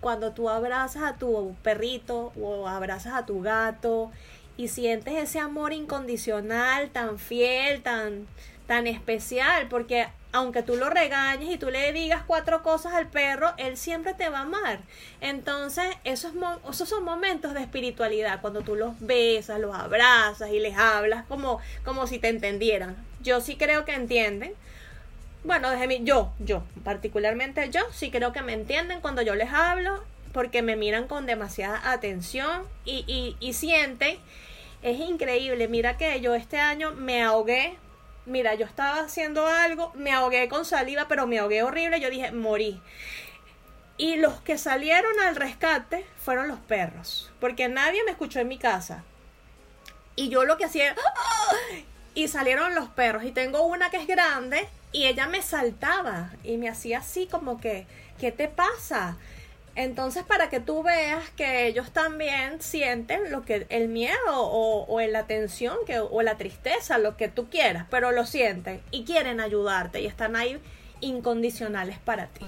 Cuando 0.00 0.32
tú 0.32 0.48
abrazas 0.48 1.04
a 1.04 1.16
tu 1.16 1.54
perrito 1.62 2.32
o 2.40 2.66
abrazas 2.66 3.14
a 3.14 3.26
tu 3.26 3.42
gato 3.42 4.10
y 4.56 4.68
sientes 4.68 5.14
ese 5.14 5.38
amor 5.38 5.72
incondicional, 5.72 6.90
tan 6.90 7.18
fiel, 7.18 7.82
tan, 7.82 8.26
tan 8.66 8.86
especial, 8.86 9.68
porque 9.68 10.08
aunque 10.32 10.62
tú 10.62 10.76
lo 10.76 10.90
regañes 10.90 11.50
y 11.50 11.58
tú 11.58 11.70
le 11.70 11.92
digas 11.92 12.22
cuatro 12.26 12.62
cosas 12.62 12.94
al 12.94 13.08
perro, 13.08 13.52
él 13.56 13.76
siempre 13.76 14.14
te 14.14 14.28
va 14.28 14.38
a 14.38 14.42
amar. 14.42 14.80
Entonces, 15.20 15.84
esos, 16.04 16.32
esos 16.70 16.88
son 16.88 17.04
momentos 17.04 17.54
de 17.54 17.60
espiritualidad, 17.60 18.40
cuando 18.40 18.62
tú 18.62 18.76
los 18.76 18.94
besas, 19.00 19.58
los 19.58 19.74
abrazas 19.74 20.50
y 20.50 20.60
les 20.60 20.76
hablas 20.76 21.24
como, 21.26 21.60
como 21.84 22.06
si 22.06 22.18
te 22.18 22.28
entendieran. 22.28 22.96
Yo 23.22 23.40
sí 23.40 23.56
creo 23.56 23.84
que 23.84 23.94
entienden. 23.94 24.52
Bueno, 25.42 25.70
desde 25.70 25.86
mí, 25.86 26.00
yo, 26.04 26.32
yo, 26.38 26.62
particularmente 26.84 27.70
yo, 27.70 27.80
sí 27.92 28.10
creo 28.10 28.32
que 28.32 28.42
me 28.42 28.52
entienden 28.52 29.00
cuando 29.00 29.22
yo 29.22 29.34
les 29.34 29.52
hablo, 29.52 30.04
porque 30.32 30.62
me 30.62 30.76
miran 30.76 31.08
con 31.08 31.26
demasiada 31.26 31.90
atención 31.90 32.62
y, 32.84 33.04
y, 33.06 33.36
y 33.40 33.54
sienten. 33.54 34.18
Es 34.82 34.98
increíble, 35.00 35.66
mira 35.66 35.96
que 35.96 36.20
yo 36.20 36.34
este 36.34 36.58
año 36.58 36.92
me 36.92 37.22
ahogué 37.22 37.76
mira, 38.30 38.54
yo 38.54 38.64
estaba 38.64 39.00
haciendo 39.00 39.46
algo, 39.46 39.92
me 39.94 40.12
ahogué 40.12 40.48
con 40.48 40.64
saliva, 40.64 41.06
pero 41.08 41.26
me 41.26 41.38
ahogué 41.38 41.62
horrible, 41.62 42.00
yo 42.00 42.08
dije, 42.08 42.32
morí. 42.32 42.80
Y 43.96 44.16
los 44.16 44.40
que 44.40 44.56
salieron 44.56 45.20
al 45.20 45.36
rescate 45.36 46.06
fueron 46.18 46.48
los 46.48 46.58
perros, 46.60 47.30
porque 47.40 47.68
nadie 47.68 48.02
me 48.04 48.12
escuchó 48.12 48.40
en 48.40 48.48
mi 48.48 48.58
casa. 48.58 49.04
Y 50.16 50.30
yo 50.30 50.44
lo 50.44 50.56
que 50.56 50.64
hacía, 50.64 50.94
¡ah! 50.96 51.54
y 52.14 52.28
salieron 52.28 52.74
los 52.74 52.88
perros, 52.88 53.24
y 53.24 53.32
tengo 53.32 53.62
una 53.66 53.90
que 53.90 53.98
es 53.98 54.06
grande, 54.06 54.68
y 54.92 55.06
ella 55.06 55.26
me 55.26 55.42
saltaba, 55.42 56.30
y 56.42 56.56
me 56.56 56.68
hacía 56.68 56.98
así 56.98 57.26
como 57.26 57.60
que, 57.60 57.86
¿qué 58.18 58.32
te 58.32 58.48
pasa? 58.48 59.18
Entonces, 59.76 60.24
para 60.24 60.50
que 60.50 60.60
tú 60.60 60.82
veas 60.82 61.30
que 61.30 61.66
ellos 61.66 61.90
también 61.92 62.60
sienten 62.60 63.30
lo 63.30 63.42
que 63.42 63.66
el 63.68 63.88
miedo 63.88 64.16
o, 64.34 64.84
o 64.86 65.00
la 65.00 65.26
tensión 65.26 65.76
que, 65.86 66.00
o 66.00 66.22
la 66.22 66.36
tristeza, 66.36 66.98
lo 66.98 67.16
que 67.16 67.28
tú 67.28 67.48
quieras, 67.48 67.86
pero 67.90 68.12
lo 68.12 68.26
sienten 68.26 68.80
y 68.90 69.04
quieren 69.04 69.40
ayudarte 69.40 70.00
y 70.00 70.06
están 70.06 70.36
ahí 70.36 70.60
incondicionales 71.00 71.98
para 71.98 72.26
ti. 72.28 72.44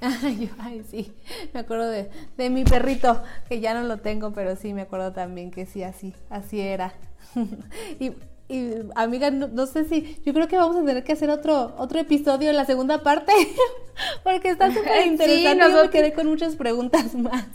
Ay, 0.00 0.50
Ay, 0.58 0.84
sí, 0.90 1.12
me 1.52 1.60
acuerdo 1.60 1.88
de, 1.90 2.10
de 2.36 2.50
mi 2.50 2.64
perrito, 2.64 3.22
que 3.48 3.60
ya 3.60 3.74
no 3.74 3.82
lo 3.82 3.98
tengo, 3.98 4.32
pero 4.32 4.56
sí 4.56 4.72
me 4.72 4.82
acuerdo 4.82 5.12
también 5.12 5.50
que 5.50 5.66
sí, 5.66 5.82
así, 5.82 6.14
así 6.30 6.60
era. 6.60 6.94
y 8.00 8.12
y 8.48 8.70
amiga, 8.94 9.30
no, 9.30 9.66
sé 9.66 9.84
si, 9.84 10.18
yo 10.24 10.32
creo 10.32 10.46
que 10.46 10.56
vamos 10.56 10.76
a 10.76 10.84
tener 10.84 11.02
que 11.02 11.12
hacer 11.12 11.30
otro, 11.30 11.74
otro 11.78 11.98
episodio 11.98 12.50
en 12.50 12.56
la 12.56 12.64
segunda 12.64 13.02
parte, 13.02 13.32
porque 14.24 14.50
está 14.50 14.72
súper 14.72 15.06
interesante. 15.06 15.64
Sí, 15.64 15.72
yo 15.72 15.82
me 15.82 15.90
quedé 15.90 16.12
con 16.12 16.26
muchas 16.28 16.56
preguntas 16.56 17.14
más. 17.14 17.46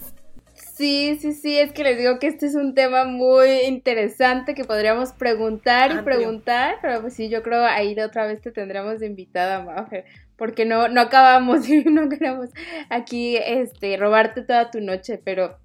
Sí, 0.81 1.17
sí, 1.21 1.33
sí, 1.33 1.59
es 1.59 1.73
que 1.73 1.83
les 1.83 1.97
digo 1.97 2.17
que 2.17 2.27
este 2.27 2.47
es 2.47 2.55
un 2.55 2.73
tema 2.73 3.03
muy 3.05 3.49
interesante 3.67 4.55
que 4.55 4.65
podríamos 4.65 5.13
preguntar 5.13 5.91
y 5.91 6.01
preguntar, 6.01 6.79
pero 6.81 7.01
pues 7.01 7.13
sí, 7.13 7.29
yo 7.29 7.43
creo 7.43 7.63
ahí 7.65 7.93
de 7.93 8.03
otra 8.03 8.25
vez 8.25 8.41
te 8.41 8.51
tendremos 8.51 8.99
de 8.99 9.05
invitada, 9.05 9.63
Mafer, 9.63 10.05
porque 10.37 10.65
no, 10.65 10.87
no 10.87 11.01
acabamos 11.01 11.69
y 11.69 11.83
no 11.83 12.09
queremos 12.09 12.49
aquí 12.89 13.37
este 13.37 13.95
robarte 13.95 14.41
toda 14.41 14.71
tu 14.71 14.81
noche, 14.81 15.21
pero 15.23 15.59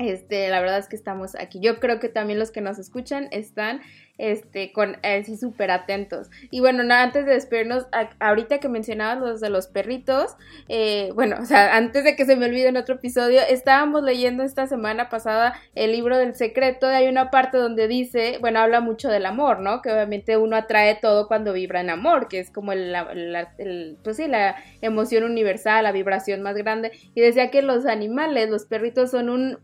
este, 0.00 0.48
la 0.48 0.60
verdad 0.60 0.78
es 0.78 0.88
que 0.88 0.96
estamos 0.96 1.34
aquí. 1.34 1.60
Yo 1.60 1.78
creo 1.78 2.00
que 2.00 2.08
también 2.08 2.38
los 2.38 2.50
que 2.50 2.62
nos 2.62 2.78
escuchan 2.78 3.28
están 3.32 3.82
este, 4.20 4.70
con 4.72 4.98
así 5.02 5.36
súper 5.38 5.70
atentos. 5.70 6.30
Y 6.50 6.60
bueno, 6.60 6.82
antes 6.92 7.24
de 7.24 7.32
despedirnos, 7.32 7.86
ahorita 8.18 8.58
que 8.58 8.68
mencionabas 8.68 9.18
los 9.18 9.40
de 9.40 9.48
los 9.48 9.66
perritos, 9.66 10.36
eh, 10.68 11.10
bueno, 11.14 11.36
o 11.40 11.44
sea, 11.46 11.74
antes 11.76 12.04
de 12.04 12.16
que 12.16 12.26
se 12.26 12.36
me 12.36 12.46
olvide 12.46 12.68
en 12.68 12.76
otro 12.76 12.96
episodio, 12.96 13.40
estábamos 13.48 14.02
leyendo 14.02 14.42
esta 14.42 14.66
semana 14.66 15.08
pasada 15.08 15.54
el 15.74 15.92
libro 15.92 16.18
del 16.18 16.34
secreto, 16.34 16.86
hay 16.86 17.08
una 17.08 17.30
parte 17.30 17.56
donde 17.56 17.88
dice, 17.88 18.36
bueno, 18.40 18.60
habla 18.60 18.80
mucho 18.80 19.08
del 19.08 19.24
amor, 19.24 19.60
¿no? 19.60 19.80
Que 19.80 19.90
obviamente 19.90 20.36
uno 20.36 20.54
atrae 20.54 20.98
todo 21.00 21.26
cuando 21.26 21.54
vibra 21.54 21.80
en 21.80 21.88
amor, 21.88 22.28
que 22.28 22.40
es 22.40 22.50
como 22.50 22.72
el, 22.72 23.96
pues 24.04 24.18
sí, 24.18 24.28
la 24.28 24.56
emoción 24.82 25.24
universal, 25.24 25.84
la 25.84 25.92
vibración 25.92 26.42
más 26.42 26.56
grande. 26.56 26.92
Y 27.14 27.22
decía 27.22 27.50
que 27.50 27.62
los 27.62 27.86
animales, 27.86 28.50
los 28.50 28.66
perritos 28.66 29.10
son 29.10 29.30
un 29.30 29.58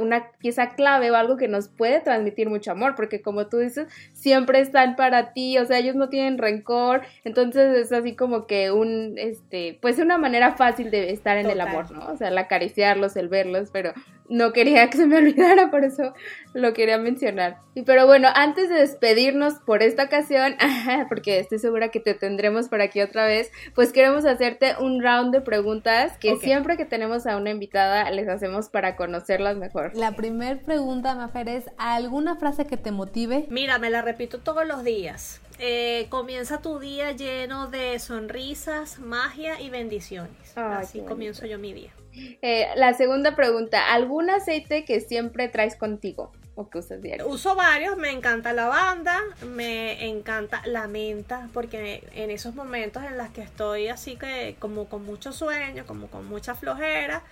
una 0.00 0.30
pieza 0.38 0.70
clave 0.70 1.10
o 1.10 1.16
algo 1.16 1.36
que 1.36 1.48
nos 1.48 1.68
puede 1.68 2.00
transmitir 2.00 2.50
mucho 2.50 2.70
amor, 2.72 2.94
porque 2.94 3.22
como 3.22 3.46
tú 3.46 3.58
dices, 3.58 3.88
siempre 4.12 4.60
están 4.60 4.96
para 4.96 5.32
ti, 5.32 5.58
o 5.58 5.64
sea, 5.64 5.78
ellos 5.78 5.96
no 5.96 6.08
tienen 6.08 6.38
rencor, 6.38 7.02
entonces 7.24 7.76
es 7.76 7.92
así 7.92 8.14
como 8.14 8.46
que 8.46 8.70
un, 8.70 9.14
este, 9.16 9.78
pues 9.82 9.98
una 9.98 10.18
manera 10.18 10.52
fácil 10.52 10.90
de 10.90 11.10
estar 11.10 11.36
en 11.38 11.50
el 11.50 11.60
amor, 11.60 11.90
¿no? 11.90 12.06
O 12.06 12.16
sea, 12.16 12.28
el 12.28 12.38
acariciarlos, 12.38 13.16
el 13.16 13.28
verlos, 13.28 13.70
pero 13.72 13.92
no 14.28 14.52
quería 14.52 14.88
que 14.88 14.96
se 14.96 15.06
me 15.06 15.16
olvidara, 15.18 15.70
por 15.70 15.84
eso 15.84 16.14
lo 16.54 16.72
quería 16.72 16.98
mencionar. 16.98 17.58
Y 17.74 17.82
pero 17.82 18.06
bueno, 18.06 18.28
antes 18.34 18.68
de 18.68 18.76
despedirnos 18.76 19.54
por 19.54 19.82
esta 19.82 20.04
ocasión, 20.04 20.54
porque 21.08 21.38
estoy 21.38 21.58
segura 21.58 21.90
que 21.90 22.00
te 22.00 22.14
tendremos 22.14 22.68
por 22.68 22.80
aquí 22.80 23.00
otra 23.00 23.26
vez, 23.26 23.50
pues 23.74 23.92
queremos 23.92 24.24
hacerte 24.24 24.74
un 24.78 25.02
round 25.02 25.32
de 25.32 25.40
preguntas 25.40 26.16
que 26.18 26.36
siempre 26.36 26.76
que 26.76 26.84
tenemos 26.84 27.26
a 27.26 27.36
una 27.36 27.50
invitada 27.50 28.10
les 28.10 28.28
hacemos 28.28 28.68
para 28.68 28.96
conocerlas 28.96 29.56
mejor. 29.56 29.92
La 29.94 30.12
primera 30.12 30.60
pregunta, 30.60 31.14
Mafer, 31.14 31.48
es 31.48 31.64
¿alguna 31.78 32.36
frase 32.36 32.66
que 32.66 32.76
te 32.76 32.90
motive? 32.90 33.46
Mira, 33.48 33.78
me 33.78 33.90
la 33.90 34.02
repito 34.02 34.38
todos 34.38 34.66
los 34.66 34.84
días. 34.84 35.40
Eh, 35.58 36.06
comienza 36.08 36.60
tu 36.60 36.78
día 36.78 37.12
lleno 37.12 37.68
de 37.68 37.98
sonrisas, 37.98 38.98
magia 38.98 39.60
y 39.60 39.70
bendiciones. 39.70 40.56
Así 40.56 41.00
comienzo 41.00 41.46
yo 41.46 41.58
mi 41.58 41.72
día. 41.72 41.92
Eh, 42.14 42.68
la 42.76 42.94
segunda 42.94 43.34
pregunta, 43.34 43.92
¿algún 43.92 44.30
aceite 44.30 44.84
que 44.84 45.00
siempre 45.00 45.48
traes 45.48 45.76
contigo? 45.76 46.32
o 46.54 46.68
que 46.68 46.78
usas 46.78 47.00
diario? 47.00 47.28
Uso 47.28 47.54
varios, 47.54 47.96
me 47.96 48.10
encanta 48.10 48.52
la 48.52 48.66
banda, 48.66 49.18
me 49.46 50.06
encanta 50.06 50.62
la 50.66 50.86
menta, 50.86 51.48
porque 51.52 52.04
en 52.14 52.30
esos 52.30 52.54
momentos 52.54 53.02
en 53.04 53.16
los 53.16 53.30
que 53.30 53.42
estoy 53.42 53.88
así 53.88 54.16
que 54.16 54.56
como 54.58 54.86
con 54.86 55.04
mucho 55.04 55.32
sueño, 55.32 55.84
como 55.86 56.08
con 56.08 56.26
mucha 56.26 56.54
flojera, 56.54 57.22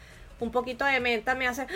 un 0.40 0.50
poquito 0.50 0.84
de 0.84 1.00
menta 1.00 1.34
me 1.34 1.46
hace 1.46 1.66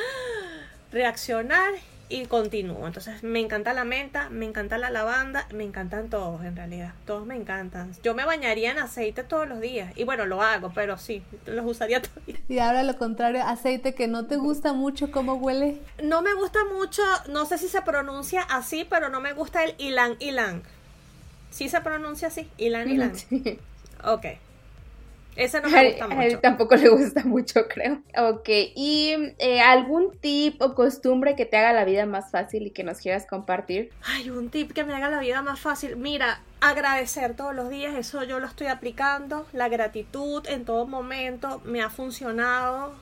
reaccionar 0.91 1.73
y 2.09 2.27
continúo. 2.27 2.87
Entonces 2.87 3.23
me 3.23 3.41
encanta 3.41 3.73
la 3.73 3.85
menta, 3.85 4.29
me 4.31 4.47
encanta 4.47 4.79
la 4.79 4.91
lavanda, 4.91 5.47
me 5.53 5.65
encantan 5.65 6.09
todos 6.09 6.45
en 6.45 6.57
realidad, 6.57 6.93
todos 7.07 7.27
me 7.27 7.37
encantan. 7.37 7.93
Yo 8.03 8.15
me 8.15 8.25
bañaría 8.25 8.73
en 8.73 8.79
aceite 8.79 9.25
todos 9.25 9.49
los 9.49 9.61
días 9.61 9.93
y 9.97 10.05
bueno, 10.05 10.27
lo 10.27 10.43
hago, 10.43 10.73
pero 10.75 10.99
sí, 10.99 11.23
los 11.47 11.65
usaría 11.67 12.03
todos. 12.03 12.23
Y 12.49 12.59
ahora 12.59 12.83
lo 12.83 12.97
contrario, 12.97 13.43
aceite 13.43 13.95
que 13.95 14.09
no 14.09 14.27
te 14.27 14.37
gusta 14.37 14.73
mucho, 14.73 15.11
¿cómo 15.11 15.35
huele? 15.35 15.81
No 16.03 16.23
me 16.23 16.35
gusta 16.35 16.61
mucho, 16.65 17.03
no 17.29 17.47
sé 17.47 17.59
si 17.59 17.69
se 17.69 17.83
pronuncia 17.83 18.43
así, 18.43 18.87
pero 18.89 19.09
no 19.09 19.21
me 19.21 19.33
gusta 19.33 19.65
el 19.65 19.75
ilang 19.79 20.17
ilang. 20.21 20.63
¿Sí 21.51 21.69
se 21.69 21.81
pronuncia 21.81 22.29
así? 22.29 22.49
Ilang 22.59 22.89
ilang. 22.89 23.15
Sí. 23.17 23.59
Ok. 24.05 24.27
Ese 25.37 25.61
no 25.61 25.68
me 25.68 25.89
gusta 25.89 26.09
mucho. 26.09 26.20
A 26.20 26.24
él 26.26 26.41
tampoco 26.41 26.76
le 26.76 26.89
gusta 26.89 27.24
mucho, 27.24 27.66
creo. 27.68 28.03
Ok, 28.16 28.49
¿y 28.49 29.14
eh, 29.39 29.61
algún 29.61 30.16
tip 30.18 30.61
o 30.62 30.74
costumbre 30.74 31.35
que 31.35 31.47
te 31.47 31.57
haga 31.57 31.72
la 31.72 31.85
vida 31.85 32.07
más 32.07 32.30
fácil 32.30 32.66
y 32.66 32.70
que 32.70 32.85
nos 32.85 32.99
quieras 32.99 33.26
compartir? 33.26 33.91
Ay, 34.05 34.30
un 34.30 34.51
tip 34.51 34.72
que 34.72 34.85
me 34.85 34.95
haga 34.95 35.09
la 35.09 35.20
vida 35.20 35.43
más 35.43 35.61
fácil. 35.61 35.97
Mira, 35.97 36.41
agradecer 36.61 37.35
todos 37.35 37.55
los 37.55 37.68
días, 37.68 37.95
eso 37.97 38.22
yo 38.24 38.39
lo 38.39 38.47
estoy 38.47 38.68
aplicando. 38.68 39.47
La 39.53 39.68
gratitud 39.68 40.47
en 40.47 40.64
todo 40.64 40.87
momento 40.87 41.61
me 41.64 41.82
ha 41.82 41.91
funcionado. 41.91 42.95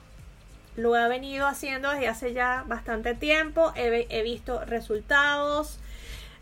Lo 0.75 0.97
he 0.97 1.07
venido 1.07 1.45
haciendo 1.45 1.91
desde 1.91 2.07
hace 2.07 2.33
ya 2.33 2.63
bastante 2.67 3.13
tiempo. 3.13 3.71
He, 3.75 4.07
he 4.09 4.23
visto 4.23 4.65
resultados. 4.65 5.79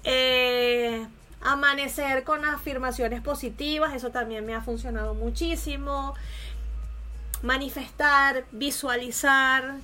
Eh, 0.05 1.05
Amanecer 1.43 2.23
con 2.23 2.45
afirmaciones 2.45 3.21
positivas, 3.21 3.93
eso 3.93 4.11
también 4.11 4.45
me 4.45 4.53
ha 4.53 4.61
funcionado 4.61 5.13
muchísimo. 5.15 6.13
Manifestar, 7.41 8.45
visualizar, 8.51 9.79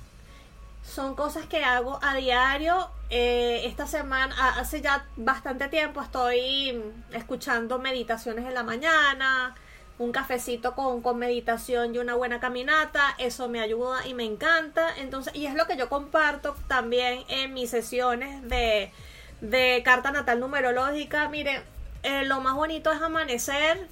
son 0.88 1.14
cosas 1.14 1.46
que 1.46 1.64
hago 1.64 1.98
a 2.02 2.14
diario. 2.14 2.90
Eh, 3.10 3.62
esta 3.64 3.86
semana, 3.86 4.34
hace 4.58 4.80
ya 4.80 5.06
bastante 5.16 5.68
tiempo, 5.68 6.00
estoy 6.00 6.82
escuchando 7.12 7.78
meditaciones 7.78 8.46
en 8.46 8.54
la 8.54 8.62
mañana, 8.62 9.54
un 9.98 10.12
cafecito 10.12 10.74
con, 10.74 11.02
con, 11.02 11.18
meditación 11.18 11.94
y 11.94 11.98
una 11.98 12.14
buena 12.14 12.40
caminata. 12.40 13.14
Eso 13.18 13.48
me 13.48 13.60
ayuda 13.60 14.06
y 14.06 14.14
me 14.14 14.24
encanta. 14.24 14.96
Entonces, 14.96 15.34
y 15.34 15.46
es 15.46 15.54
lo 15.54 15.66
que 15.66 15.76
yo 15.76 15.88
comparto 15.88 16.54
también 16.68 17.24
en 17.28 17.52
mis 17.52 17.70
sesiones 17.70 18.48
de 18.48 18.92
de 19.40 19.82
carta 19.84 20.10
natal 20.10 20.40
numerológica, 20.40 21.28
mire, 21.28 21.62
eh, 22.02 22.24
lo 22.24 22.40
más 22.40 22.54
bonito 22.54 22.92
es 22.92 23.00
amanecer 23.00 23.86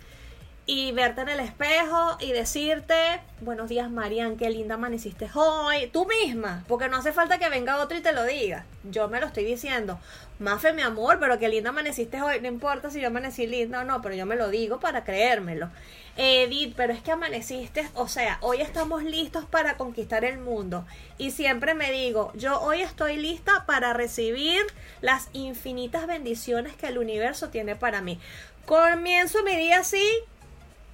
y 0.67 0.91
verte 0.91 1.21
en 1.21 1.29
el 1.29 1.41
espejo 1.41 2.17
y 2.19 2.33
decirte, 2.33 3.21
buenos 3.41 3.69
días 3.69 3.89
Marian, 3.89 4.37
qué 4.37 4.51
linda 4.51 4.75
amaneciste 4.75 5.31
hoy, 5.35 5.87
tú 5.93 6.07
misma, 6.07 6.65
porque 6.67 6.89
no 6.89 6.97
hace 6.97 7.13
falta 7.13 7.39
que 7.39 7.49
venga 7.49 7.79
otro 7.79 7.97
y 7.97 8.01
te 8.01 8.13
lo 8.13 8.25
diga, 8.25 8.65
yo 8.83 9.09
me 9.09 9.21
lo 9.21 9.27
estoy 9.27 9.45
diciendo, 9.45 10.01
Mafe 10.39 10.75
mi 10.75 10.83
amor, 10.83 11.19
pero 11.19 11.39
qué 11.39 11.49
linda 11.49 11.71
amaneciste 11.71 12.21
hoy, 12.21 12.41
no 12.43 12.49
importa 12.49 12.91
si 12.91 13.01
yo 13.01 13.07
amanecí 13.09 13.47
linda 13.47 13.81
o 13.81 13.85
no, 13.85 14.03
pero 14.03 14.15
yo 14.15 14.27
me 14.27 14.37
lo 14.37 14.51
digo 14.51 14.79
para 14.81 15.03
creérmelo. 15.03 15.71
Edith, 16.19 16.75
pero 16.77 16.93
es 16.93 17.01
que 17.01 17.13
amaneciste, 17.13 17.89
o 17.95 18.07
sea, 18.07 18.37
hoy 18.43 18.61
estamos 18.61 19.03
listos 19.03 19.47
para 19.47 19.79
conquistar 19.79 20.27
el 20.27 20.39
mundo. 20.39 20.85
Y 21.17 21.31
siempre 21.31 21.73
me 21.73 21.91
digo, 21.91 22.33
yo 22.35 22.61
hoy 22.61 22.83
estoy 22.83 23.17
lista 23.17 23.65
para 23.67 23.95
recibir 23.95 24.61
las 25.01 25.31
infinitas 25.33 26.07
bendiciones 26.07 26.77
que 26.77 26.89
el 26.89 26.99
universo 26.99 27.49
tiene 27.49 27.75
para 27.75 28.03
mí. 28.03 28.21
Comienzo 28.67 29.43
mi 29.43 29.57
día 29.57 29.81
así 29.81 30.07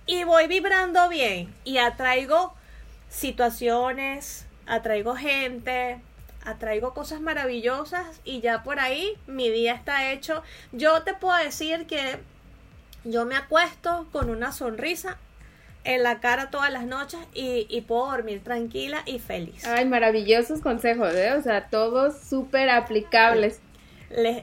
y 0.06 0.22
voy 0.22 0.46
vibrando 0.46 1.08
bien 1.08 1.52
y 1.64 1.78
atraigo 1.78 2.54
situaciones, 3.08 4.46
atraigo 4.66 5.16
gente, 5.16 6.00
atraigo 6.44 6.94
cosas 6.94 7.20
maravillosas 7.20 8.20
y 8.24 8.40
ya 8.40 8.62
por 8.62 8.80
ahí 8.80 9.14
mi 9.26 9.50
día 9.50 9.74
está 9.74 10.12
hecho. 10.12 10.42
Yo 10.72 11.02
te 11.02 11.14
puedo 11.14 11.36
decir 11.36 11.86
que 11.86 12.18
yo 13.04 13.24
me 13.24 13.36
acuesto 13.36 14.06
con 14.12 14.30
una 14.30 14.52
sonrisa 14.52 15.18
en 15.84 16.02
la 16.02 16.20
cara 16.20 16.50
todas 16.50 16.72
las 16.72 16.84
noches 16.84 17.18
y, 17.34 17.80
puedo 17.82 18.06
dormir 18.06 18.42
tranquila 18.44 19.02
y 19.04 19.18
feliz. 19.18 19.66
Ay, 19.66 19.84
maravillosos 19.84 20.60
consejos, 20.60 21.12
¿eh? 21.14 21.32
O 21.32 21.42
sea, 21.42 21.68
todos 21.68 22.20
súper 22.20 22.70
aplicables 22.70 23.60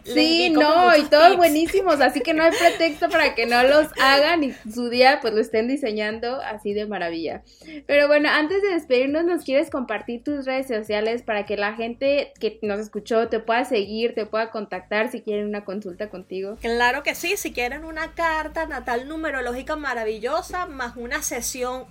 sí, 0.03 0.49
no, 0.49 0.95
y 0.95 1.03
todos 1.03 1.37
buenísimos, 1.37 2.01
así 2.01 2.21
que 2.21 2.33
no 2.33 2.43
hay 2.43 2.51
pretexto 2.51 3.09
para 3.09 3.35
que 3.35 3.45
no 3.45 3.61
los 3.63 3.87
hagan 4.01 4.43
y 4.43 4.53
su 4.71 4.89
día 4.89 5.19
pues 5.21 5.33
lo 5.33 5.41
estén 5.41 5.67
diseñando 5.67 6.41
así 6.41 6.73
de 6.73 6.85
maravilla. 6.85 7.43
Pero 7.85 8.07
bueno, 8.07 8.29
antes 8.29 8.61
de 8.61 8.69
despedirnos, 8.69 9.25
¿nos 9.25 9.43
quieres 9.43 9.69
compartir 9.69 10.23
tus 10.23 10.45
redes 10.45 10.67
sociales 10.67 11.21
para 11.21 11.45
que 11.45 11.57
la 11.57 11.73
gente 11.73 12.33
que 12.39 12.59
nos 12.61 12.79
escuchó 12.79 13.27
te 13.27 13.39
pueda 13.39 13.65
seguir, 13.65 14.15
te 14.15 14.25
pueda 14.25 14.51
contactar 14.51 15.11
si 15.11 15.21
quieren 15.21 15.47
una 15.47 15.65
consulta 15.65 16.09
contigo? 16.09 16.57
Claro 16.61 17.03
que 17.03 17.15
sí, 17.15 17.37
si 17.37 17.53
quieren 17.53 17.85
una 17.85 18.13
carta 18.13 18.65
natal 18.65 19.07
numerológica 19.07 19.75
maravillosa 19.75 20.65
más 20.65 20.95
una 20.95 21.21
sesión 21.21 21.85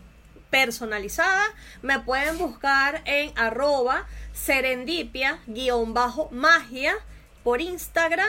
personalizada, 0.50 1.44
me 1.82 2.00
pueden 2.00 2.38
buscar 2.38 3.02
en 3.04 3.30
arroba 3.36 4.06
serendipia-magia 4.32 6.94
por 7.48 7.62
Instagram. 7.62 8.28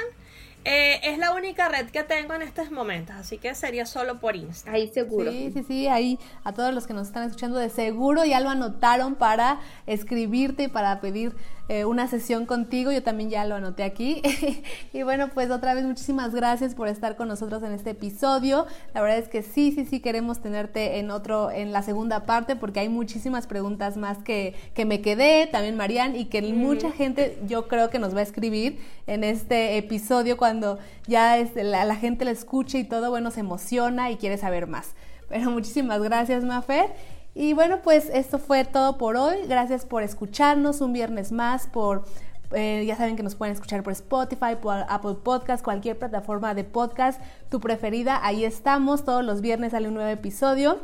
Eh, 0.71 0.99
es 1.01 1.17
la 1.17 1.33
única 1.33 1.67
red 1.67 1.89
que 1.89 2.03
tengo 2.03 2.35
en 2.35 2.43
estos 2.43 2.69
momentos, 2.69 3.15
así 3.15 3.39
que 3.39 3.55
sería 3.55 3.87
solo 3.87 4.19
por 4.19 4.35
Instagram. 4.35 4.75
Ahí 4.75 4.87
seguro. 4.87 5.31
Sí, 5.31 5.49
sí, 5.51 5.63
sí, 5.63 5.87
ahí 5.87 6.19
a 6.43 6.53
todos 6.53 6.71
los 6.75 6.85
que 6.85 6.93
nos 6.93 7.07
están 7.07 7.23
escuchando 7.23 7.57
de 7.57 7.71
seguro 7.71 8.23
ya 8.23 8.39
lo 8.39 8.51
anotaron 8.51 9.15
para 9.15 9.61
escribirte 9.87 10.65
y 10.65 10.67
para 10.67 11.01
pedir 11.01 11.33
eh, 11.69 11.85
una 11.85 12.07
sesión 12.07 12.47
contigo. 12.47 12.91
Yo 12.91 13.01
también 13.01 13.29
ya 13.29 13.45
lo 13.45 13.55
anoté 13.55 13.83
aquí. 13.83 14.21
y 14.93 15.03
bueno, 15.03 15.29
pues 15.33 15.49
otra 15.49 15.73
vez 15.73 15.85
muchísimas 15.85 16.35
gracias 16.35 16.75
por 16.75 16.87
estar 16.87 17.15
con 17.15 17.27
nosotros 17.27 17.63
en 17.63 17.71
este 17.71 17.91
episodio. 17.91 18.67
La 18.93 19.01
verdad 19.01 19.17
es 19.17 19.27
que 19.27 19.43
sí, 19.43 19.71
sí, 19.71 19.85
sí 19.85 19.99
queremos 19.99 20.39
tenerte 20.39 20.99
en 20.99 21.09
otro, 21.09 21.49
en 21.51 21.71
la 21.71 21.83
segunda 21.83 22.25
parte, 22.25 22.55
porque 22.55 22.79
hay 22.79 22.89
muchísimas 22.89 23.45
preguntas 23.47 23.97
más 23.97 24.19
que, 24.19 24.55
que 24.73 24.85
me 24.85 25.01
quedé, 25.01 25.47
también 25.47 25.77
Marian, 25.77 26.15
y 26.15 26.25
que 26.25 26.41
mucha 26.41 26.91
gente 26.91 27.39
yo 27.47 27.67
creo 27.67 27.89
que 27.89 27.99
nos 27.99 28.15
va 28.15 28.19
a 28.19 28.23
escribir 28.23 28.79
en 29.05 29.23
este 29.23 29.77
episodio 29.77 30.37
cuando 30.37 30.58
ya 31.07 31.37
la, 31.55 31.85
la 31.85 31.95
gente 31.95 32.25
lo 32.25 32.31
escuche 32.31 32.79
y 32.79 32.83
todo, 32.83 33.09
bueno, 33.09 33.31
se 33.31 33.41
emociona 33.41 34.11
y 34.11 34.17
quiere 34.17 34.37
saber 34.37 34.67
más. 34.67 34.95
Pero 35.27 35.51
muchísimas 35.51 36.01
gracias, 36.01 36.43
Mafer. 36.43 36.89
Y 37.35 37.53
bueno, 37.53 37.81
pues 37.83 38.09
esto 38.13 38.39
fue 38.39 38.65
todo 38.65 38.97
por 38.97 39.15
hoy. 39.15 39.37
Gracias 39.47 39.85
por 39.85 40.03
escucharnos 40.03 40.81
un 40.81 40.93
viernes 40.93 41.31
más, 41.31 41.67
por 41.67 42.03
eh, 42.51 42.83
ya 42.87 42.95
saben 42.95 43.15
que 43.15 43.23
nos 43.23 43.35
pueden 43.35 43.53
escuchar 43.53 43.83
por 43.83 43.93
Spotify, 43.93 44.55
por 44.59 44.85
Apple 44.89 45.15
Podcast, 45.23 45.63
cualquier 45.63 45.99
plataforma 45.99 46.55
de 46.55 46.63
podcast, 46.63 47.21
tu 47.49 47.59
preferida, 47.59 48.19
ahí 48.25 48.43
estamos. 48.43 49.05
Todos 49.05 49.23
los 49.23 49.41
viernes 49.41 49.71
sale 49.71 49.87
un 49.87 49.93
nuevo 49.93 50.09
episodio. 50.09 50.79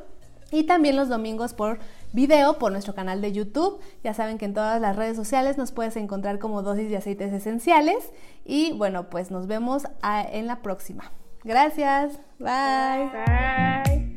Y 0.51 0.63
también 0.65 0.95
los 0.95 1.09
domingos 1.09 1.53
por 1.53 1.80
video 2.16 2.57
por 2.57 2.72
nuestro 2.72 2.95
canal 2.95 3.22
de 3.22 3.32
YouTube. 3.32 3.80
Ya 4.03 4.13
saben 4.13 4.38
que 4.38 4.45
en 4.45 4.53
todas 4.53 4.82
las 4.82 4.95
redes 4.95 5.16
sociales 5.16 5.57
nos 5.57 5.72
puedes 5.72 5.95
encontrar 5.97 6.39
como 6.39 6.63
dosis 6.63 6.89
de 6.89 6.97
aceites 6.97 7.32
esenciales. 7.34 8.11
Y 8.43 8.74
bueno, 8.74 9.09
pues 9.09 9.30
nos 9.30 9.45
vemos 9.45 9.84
en 10.32 10.47
la 10.47 10.61
próxima. 10.61 11.11
Gracias. 11.43 12.20
Bye. 12.39 13.11
Bye. 13.11 14.14